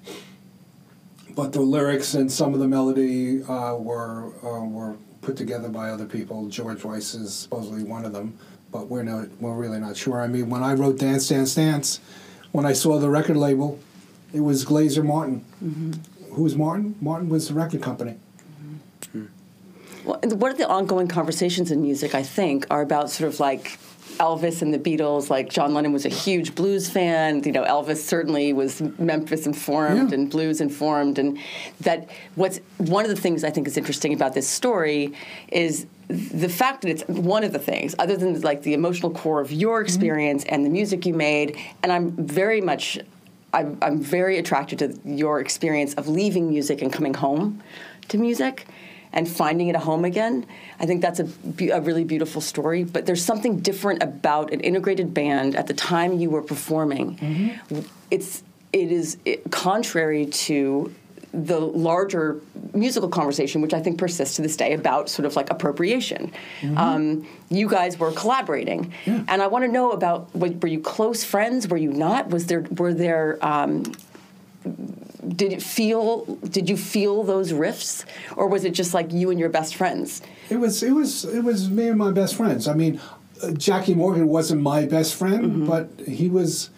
but 1.34 1.52
the 1.52 1.60
lyrics 1.62 2.14
and 2.14 2.30
some 2.30 2.54
of 2.54 2.60
the 2.60 2.68
melody 2.68 3.42
uh, 3.42 3.74
were 3.74 4.32
uh, 4.44 4.64
were 4.64 4.96
put 5.20 5.36
together 5.36 5.68
by 5.68 5.90
other 5.90 6.06
people. 6.06 6.46
George 6.48 6.84
Weiss 6.84 7.14
is 7.14 7.34
supposedly 7.34 7.82
one 7.82 8.04
of 8.04 8.12
them, 8.12 8.38
but 8.70 8.88
we're 8.88 9.02
not 9.02 9.28
we're 9.40 9.54
really 9.54 9.78
not 9.78 9.96
sure. 9.96 10.20
I 10.20 10.26
mean, 10.26 10.50
when 10.50 10.62
I 10.62 10.74
wrote 10.74 10.98
Dance 10.98 11.28
Dance 11.28 11.54
Dance, 11.54 12.00
when 12.52 12.66
I 12.66 12.72
saw 12.72 12.98
the 12.98 13.08
record 13.08 13.36
label, 13.36 13.78
it 14.32 14.40
was 14.40 14.64
Glazer 14.64 15.04
Martin. 15.04 15.44
Mm-hmm. 15.62 16.34
Who 16.34 16.42
was 16.42 16.56
Martin? 16.56 16.94
Martin 17.00 17.28
was 17.28 17.48
the 17.48 17.54
record 17.54 17.82
company. 17.82 18.16
Mm-hmm. 19.02 19.24
Well, 20.04 20.20
What 20.22 20.52
are 20.52 20.56
the 20.56 20.68
ongoing 20.68 21.08
conversations 21.08 21.70
in 21.70 21.82
music? 21.82 22.14
I 22.14 22.22
think 22.22 22.66
are 22.70 22.82
about 22.82 23.10
sort 23.10 23.32
of 23.32 23.40
like 23.40 23.78
Elvis 24.18 24.62
and 24.62 24.72
the 24.72 24.78
Beatles. 24.78 25.30
Like 25.30 25.48
John 25.48 25.74
Lennon 25.74 25.92
was 25.92 26.04
a 26.04 26.10
huge 26.10 26.54
blues 26.54 26.88
fan. 26.88 27.42
You 27.44 27.52
know, 27.52 27.64
Elvis 27.64 27.98
certainly 27.98 28.52
was 28.52 28.80
Memphis 28.98 29.46
informed 29.46 30.10
Yeah. 30.10 30.14
and 30.14 30.30
blues 30.30 30.60
informed. 30.60 31.18
And 31.18 31.38
that 31.80 32.08
what's 32.34 32.60
one 32.78 33.04
of 33.04 33.10
the 33.10 33.20
things 33.20 33.44
I 33.44 33.50
think 33.50 33.66
is 33.66 33.76
interesting 33.76 34.12
about 34.12 34.34
this 34.34 34.48
story 34.48 35.12
is 35.50 35.86
the 36.08 36.48
fact 36.48 36.82
that 36.82 36.90
it's 36.90 37.04
one 37.06 37.44
of 37.44 37.52
the 37.52 37.58
things, 37.58 37.94
other 37.98 38.16
than 38.16 38.40
like 38.40 38.62
the 38.62 38.74
emotional 38.74 39.10
core 39.12 39.40
of 39.40 39.52
your 39.52 39.78
mm-hmm. 39.78 39.86
experience 39.86 40.44
and 40.44 40.64
the 40.64 40.70
music 40.70 41.06
you 41.06 41.14
made. 41.14 41.58
And 41.82 41.92
I'm 41.92 42.10
very 42.12 42.60
much 42.60 42.98
I'm, 43.52 43.78
I'm 43.80 44.00
very 44.00 44.38
attracted 44.38 44.78
to 44.80 44.94
your 45.04 45.40
experience 45.40 45.94
of 45.94 46.06
leaving 46.06 46.50
music 46.50 46.82
and 46.82 46.92
coming 46.92 47.14
home 47.14 47.62
to 48.08 48.18
music 48.18 48.66
and 49.12 49.28
finding 49.28 49.68
it 49.68 49.76
a 49.76 49.78
home 49.78 50.04
again. 50.04 50.46
I 50.80 50.86
think 50.86 51.02
that's 51.02 51.20
a, 51.20 51.28
a 51.72 51.80
really 51.80 52.04
beautiful 52.04 52.40
story. 52.40 52.84
But 52.84 53.06
there's 53.06 53.24
something 53.24 53.60
different 53.60 54.02
about 54.02 54.52
an 54.52 54.60
integrated 54.60 55.14
band 55.14 55.56
at 55.56 55.66
the 55.66 55.74
time 55.74 56.18
you 56.18 56.30
were 56.30 56.42
performing. 56.42 57.58
It's 58.10 58.42
it 58.72 58.92
is 58.92 59.16
it, 59.24 59.50
contrary 59.50 60.26
to 60.26 60.94
the 61.32 61.60
larger 61.60 62.40
musical 62.72 63.08
conversation, 63.08 63.60
which 63.60 63.74
I 63.74 63.80
think 63.80 63.98
persists 63.98 64.36
to 64.36 64.42
this 64.42 64.56
day, 64.56 64.72
about 64.72 65.08
sort 65.10 65.26
of 65.26 65.36
like 65.36 65.50
appropriation. 65.50 66.32
Um, 66.76 67.26
you 67.50 67.68
guys 67.68 67.98
were 67.98 68.12
collaborating, 68.12 68.92
and 69.06 69.42
I 69.42 69.46
want 69.46 69.64
to 69.64 69.70
know 69.70 69.92
about 69.92 70.34
were 70.34 70.50
were 70.50 70.68
you 70.68 70.80
close 70.80 71.24
friends? 71.24 71.68
Were 71.68 71.76
you 71.76 71.92
not? 71.92 72.30
Was 72.30 72.46
there 72.46 72.62
were 72.76 72.94
there 72.94 73.38
um, 73.42 73.94
did 75.36 75.52
it 75.52 75.62
feel 75.62 76.24
did 76.50 76.68
you 76.68 76.76
feel 76.76 77.22
those 77.24 77.52
rifts 77.52 78.04
or 78.36 78.46
was 78.48 78.64
it 78.64 78.70
just 78.70 78.94
like 78.94 79.12
you 79.12 79.30
and 79.30 79.38
your 79.38 79.48
best 79.48 79.74
friends 79.76 80.22
It 80.50 80.56
was 80.56 80.82
it 80.82 80.92
was 80.92 81.24
it 81.24 81.42
was 81.44 81.68
me 81.70 81.88
and 81.88 81.98
my 81.98 82.10
best 82.10 82.34
friends. 82.36 82.66
I 82.68 82.74
mean, 82.74 83.00
uh, 83.42 83.50
Jackie 83.52 83.94
Morgan 83.94 84.26
wasn't 84.28 84.62
my 84.62 84.86
best 84.86 85.14
friend, 85.14 85.66
but 85.66 85.88
he 86.06 86.28
was 86.28 86.70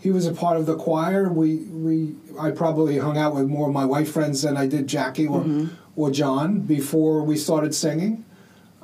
he 0.00 0.10
was 0.10 0.26
a 0.26 0.32
part 0.32 0.56
of 0.58 0.66
the 0.66 0.76
choir. 0.76 1.28
We 1.32 1.56
we 1.86 2.14
I 2.38 2.50
probably 2.50 2.98
hung 2.98 3.16
out 3.16 3.34
with 3.34 3.46
more 3.48 3.68
of 3.68 3.74
my 3.74 3.86
white 3.86 4.08
friends 4.08 4.42
than 4.42 4.56
I 4.56 4.66
did 4.66 4.86
Jackie 4.86 5.26
or 5.26 5.42
or 5.96 6.10
John 6.10 6.60
before 6.60 7.22
we 7.22 7.36
started 7.36 7.74
singing. 7.74 8.24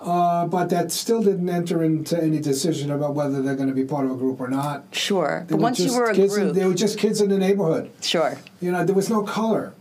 Uh, 0.01 0.47
but 0.47 0.71
that 0.71 0.91
still 0.91 1.23
didn't 1.23 1.49
enter 1.51 1.85
into 1.85 2.21
any 2.21 2.39
decision 2.41 2.91
about 2.91 3.15
whether 3.15 3.43
they're 3.43 3.55
going 3.55 3.69
to 3.69 3.75
be 3.75 3.85
part 3.85 4.07
of 4.07 4.13
a 4.13 4.17
group 4.17 4.41
or 4.41 4.49
not. 4.49 4.87
sure 4.93 5.45
They 5.47 5.55
but 5.55 5.61
once 5.61 5.79
you 5.79 5.95
were 5.95 6.07
a 6.11 6.15
kids 6.15 6.35
in- 6.37 6.45
group 6.45 6.55
they 6.57 6.67
were 6.67 6.73
just 6.75 6.99
kids 6.99 7.21
in 7.21 7.29
the 7.29 7.37
neighborhood. 7.37 7.91
sure 8.01 8.39
You 8.63 8.73
know, 8.73 8.83
there 8.85 8.95
was 8.95 9.11
no 9.11 9.23
color. 9.23 9.75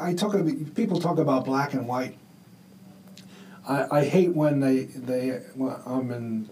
I 0.00 0.12
talk 0.14 0.34
about 0.34 0.74
people 0.74 1.00
talk 1.00 1.16
about 1.18 1.46
black 1.46 1.72
and 1.72 1.88
white. 1.88 2.14
I, 3.66 4.00
I 4.00 4.04
hate 4.04 4.34
when 4.34 4.60
they 4.60 4.80
they 4.84 5.40
well, 5.54 5.82
I'm 5.86 6.10
in 6.10 6.50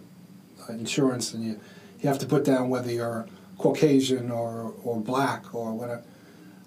insurance 0.70 1.34
and 1.34 1.44
you 1.44 1.60
you 2.00 2.08
have 2.08 2.18
to 2.20 2.26
put 2.26 2.44
down 2.46 2.70
whether 2.70 2.90
you're 2.90 3.26
Caucasian 3.58 4.30
or 4.30 4.72
or 4.82 5.00
black 5.00 5.54
or 5.54 5.74
whatever. 5.74 6.02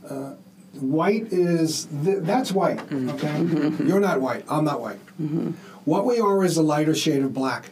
Uh, 0.07 0.33
white 0.81 1.31
is 1.31 1.85
th- 2.03 2.19
that's 2.21 2.51
white. 2.51 2.77
Mm-hmm. 2.77 3.09
Okay, 3.09 3.27
mm-hmm. 3.27 3.87
you're 3.87 3.99
not 3.99 4.21
white. 4.21 4.45
I'm 4.49 4.65
not 4.65 4.81
white. 4.81 4.99
Mm-hmm. 5.21 5.51
What 5.85 6.05
we 6.05 6.19
are 6.19 6.43
is 6.43 6.57
a 6.57 6.63
lighter 6.63 6.95
shade 6.95 7.23
of 7.23 7.33
black 7.33 7.69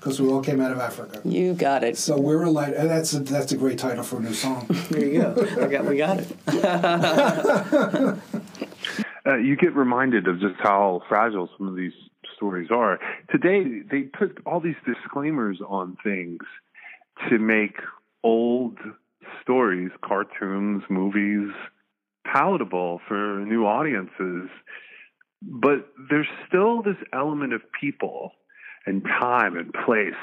because 0.00 0.20
we 0.20 0.28
all 0.28 0.42
came 0.42 0.60
out 0.60 0.72
of 0.72 0.78
Africa. 0.78 1.20
you 1.24 1.52
got 1.52 1.84
it 1.84 1.98
So 1.98 2.18
we're 2.18 2.44
a 2.44 2.50
light. 2.50 2.74
And 2.74 2.88
that's 2.88 3.12
a, 3.12 3.20
that's 3.20 3.52
a 3.52 3.56
great 3.56 3.78
title 3.78 4.02
for 4.02 4.16
a 4.16 4.20
new 4.20 4.32
song. 4.32 4.66
There 4.90 5.04
you 5.04 5.20
go. 5.22 5.34
we 5.34 5.68
got 5.68 5.84
we 5.84 5.96
got 5.98 6.20
it. 6.20 6.28
uh, 9.26 9.36
you 9.36 9.56
get 9.56 9.74
reminded 9.76 10.26
of 10.26 10.40
just 10.40 10.56
how 10.58 11.02
fragile 11.08 11.50
some 11.58 11.68
of 11.68 11.76
these 11.76 11.92
stories 12.34 12.70
are. 12.70 12.98
Today, 13.30 13.82
they 13.90 14.02
put 14.02 14.38
all 14.46 14.60
these 14.60 14.76
disclaimers 14.86 15.60
on 15.60 15.96
things 16.02 16.40
to 17.28 17.38
make 17.38 17.76
old 18.24 18.78
stories, 19.42 19.90
cartoons, 20.02 20.82
movies 20.88 21.52
palatable 22.24 23.00
for 23.08 23.44
new 23.46 23.64
audiences. 23.66 24.48
But 25.42 25.88
there's 26.10 26.28
still 26.48 26.82
this 26.82 26.96
element 27.12 27.52
of 27.52 27.62
people 27.80 28.32
and 28.86 29.02
time 29.04 29.56
and 29.56 29.72
place 29.72 30.14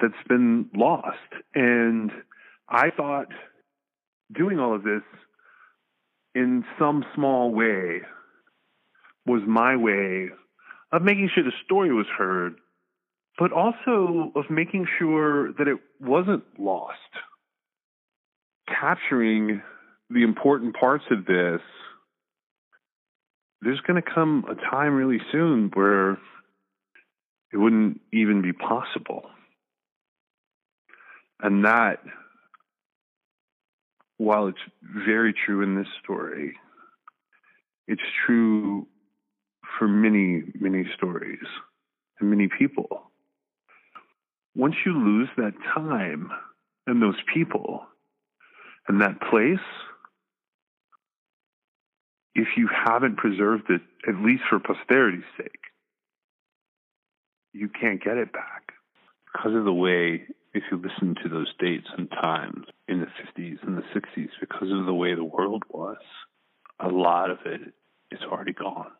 that's 0.00 0.28
been 0.28 0.68
lost. 0.74 1.16
And 1.54 2.10
I 2.68 2.90
thought 2.90 3.28
doing 4.34 4.58
all 4.58 4.74
of 4.74 4.82
this 4.82 5.02
in 6.34 6.64
some 6.78 7.04
small 7.14 7.52
way 7.52 8.00
was 9.26 9.42
my 9.46 9.76
way 9.76 10.28
of 10.92 11.02
making 11.02 11.30
sure 11.34 11.44
the 11.44 11.52
story 11.64 11.92
was 11.92 12.06
heard, 12.16 12.56
but 13.38 13.52
also 13.52 14.32
of 14.36 14.50
making 14.50 14.86
sure 14.98 15.52
that 15.54 15.68
it 15.68 15.78
wasn't 16.00 16.44
lost. 16.58 16.98
Capturing 18.68 19.62
the 20.10 20.22
important 20.22 20.76
parts 20.76 21.04
of 21.10 21.24
this, 21.26 21.60
there's 23.62 23.80
going 23.80 24.00
to 24.00 24.10
come 24.14 24.44
a 24.48 24.54
time 24.54 24.94
really 24.94 25.20
soon 25.32 25.70
where 25.74 26.12
it 27.52 27.56
wouldn't 27.56 28.00
even 28.12 28.42
be 28.42 28.52
possible. 28.52 29.22
And 31.40 31.64
that, 31.64 32.00
while 34.18 34.48
it's 34.48 34.58
very 34.82 35.32
true 35.32 35.62
in 35.62 35.76
this 35.76 35.88
story, 36.02 36.56
it's 37.86 38.02
true 38.26 38.86
for 39.78 39.88
many, 39.88 40.42
many 40.58 40.84
stories 40.96 41.44
and 42.20 42.30
many 42.30 42.48
people. 42.58 43.10
Once 44.54 44.74
you 44.86 44.92
lose 44.92 45.28
that 45.36 45.54
time 45.74 46.30
and 46.86 47.02
those 47.02 47.20
people 47.32 47.84
and 48.88 49.00
that 49.00 49.20
place, 49.30 49.58
if 52.34 52.48
you 52.56 52.68
haven't 52.68 53.16
preserved 53.16 53.70
it, 53.70 53.82
at 54.08 54.16
least 54.16 54.42
for 54.48 54.58
posterity's 54.58 55.24
sake, 55.36 55.60
you 57.52 57.68
can't 57.68 58.02
get 58.02 58.16
it 58.16 58.32
back. 58.32 58.72
Because 59.32 59.54
of 59.54 59.64
the 59.64 59.72
way, 59.72 60.22
if 60.52 60.64
you 60.70 60.80
listen 60.80 61.14
to 61.22 61.28
those 61.28 61.52
dates 61.58 61.88
and 61.96 62.10
times 62.10 62.66
in 62.88 63.00
the 63.00 63.06
50s 63.06 63.58
and 63.66 63.76
the 63.76 63.82
60s, 63.94 64.28
because 64.40 64.70
of 64.70 64.86
the 64.86 64.94
way 64.94 65.14
the 65.14 65.24
world 65.24 65.62
was, 65.68 65.96
a 66.80 66.88
lot 66.88 67.30
of 67.30 67.38
it 67.44 67.60
is 68.10 68.20
already 68.22 68.52
gone. 68.52 68.90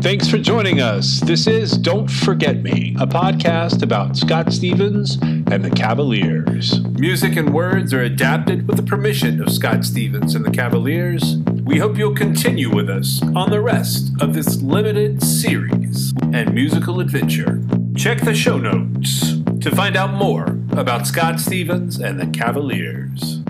Thanks 0.00 0.28
for 0.28 0.38
joining 0.38 0.80
us. 0.80 1.20
This 1.20 1.46
is 1.46 1.76
Don't 1.76 2.08
Forget 2.08 2.62
Me, 2.62 2.94
a 3.00 3.06
podcast 3.06 3.82
about 3.82 4.16
Scott 4.16 4.52
Stevens 4.52 5.16
and 5.22 5.64
the 5.64 5.70
Cavaliers. 5.70 6.84
Music 6.90 7.36
and 7.36 7.52
words 7.52 7.92
are 7.92 8.02
adapted 8.02 8.68
with 8.68 8.76
the 8.76 8.82
permission 8.82 9.42
of 9.42 9.50
Scott 9.50 9.84
Stevens 9.84 10.34
and 10.34 10.44
the 10.44 10.50
Cavaliers. 10.50 11.38
We 11.66 11.78
hope 11.78 11.98
you'll 11.98 12.14
continue 12.14 12.72
with 12.72 12.88
us 12.88 13.20
on 13.34 13.50
the 13.50 13.60
rest 13.60 14.12
of 14.20 14.34
this 14.34 14.62
limited 14.62 15.20
series 15.20 16.14
and 16.32 16.54
musical 16.54 17.00
adventure. 17.00 17.60
Check 17.96 18.20
the 18.20 18.36
show 18.36 18.56
notes 18.56 19.40
to 19.62 19.74
find 19.74 19.96
out 19.96 20.14
more 20.14 20.60
about 20.70 21.08
Scott 21.08 21.40
Stevens 21.40 21.98
and 21.98 22.20
the 22.20 22.28
Cavaliers. 22.28 23.40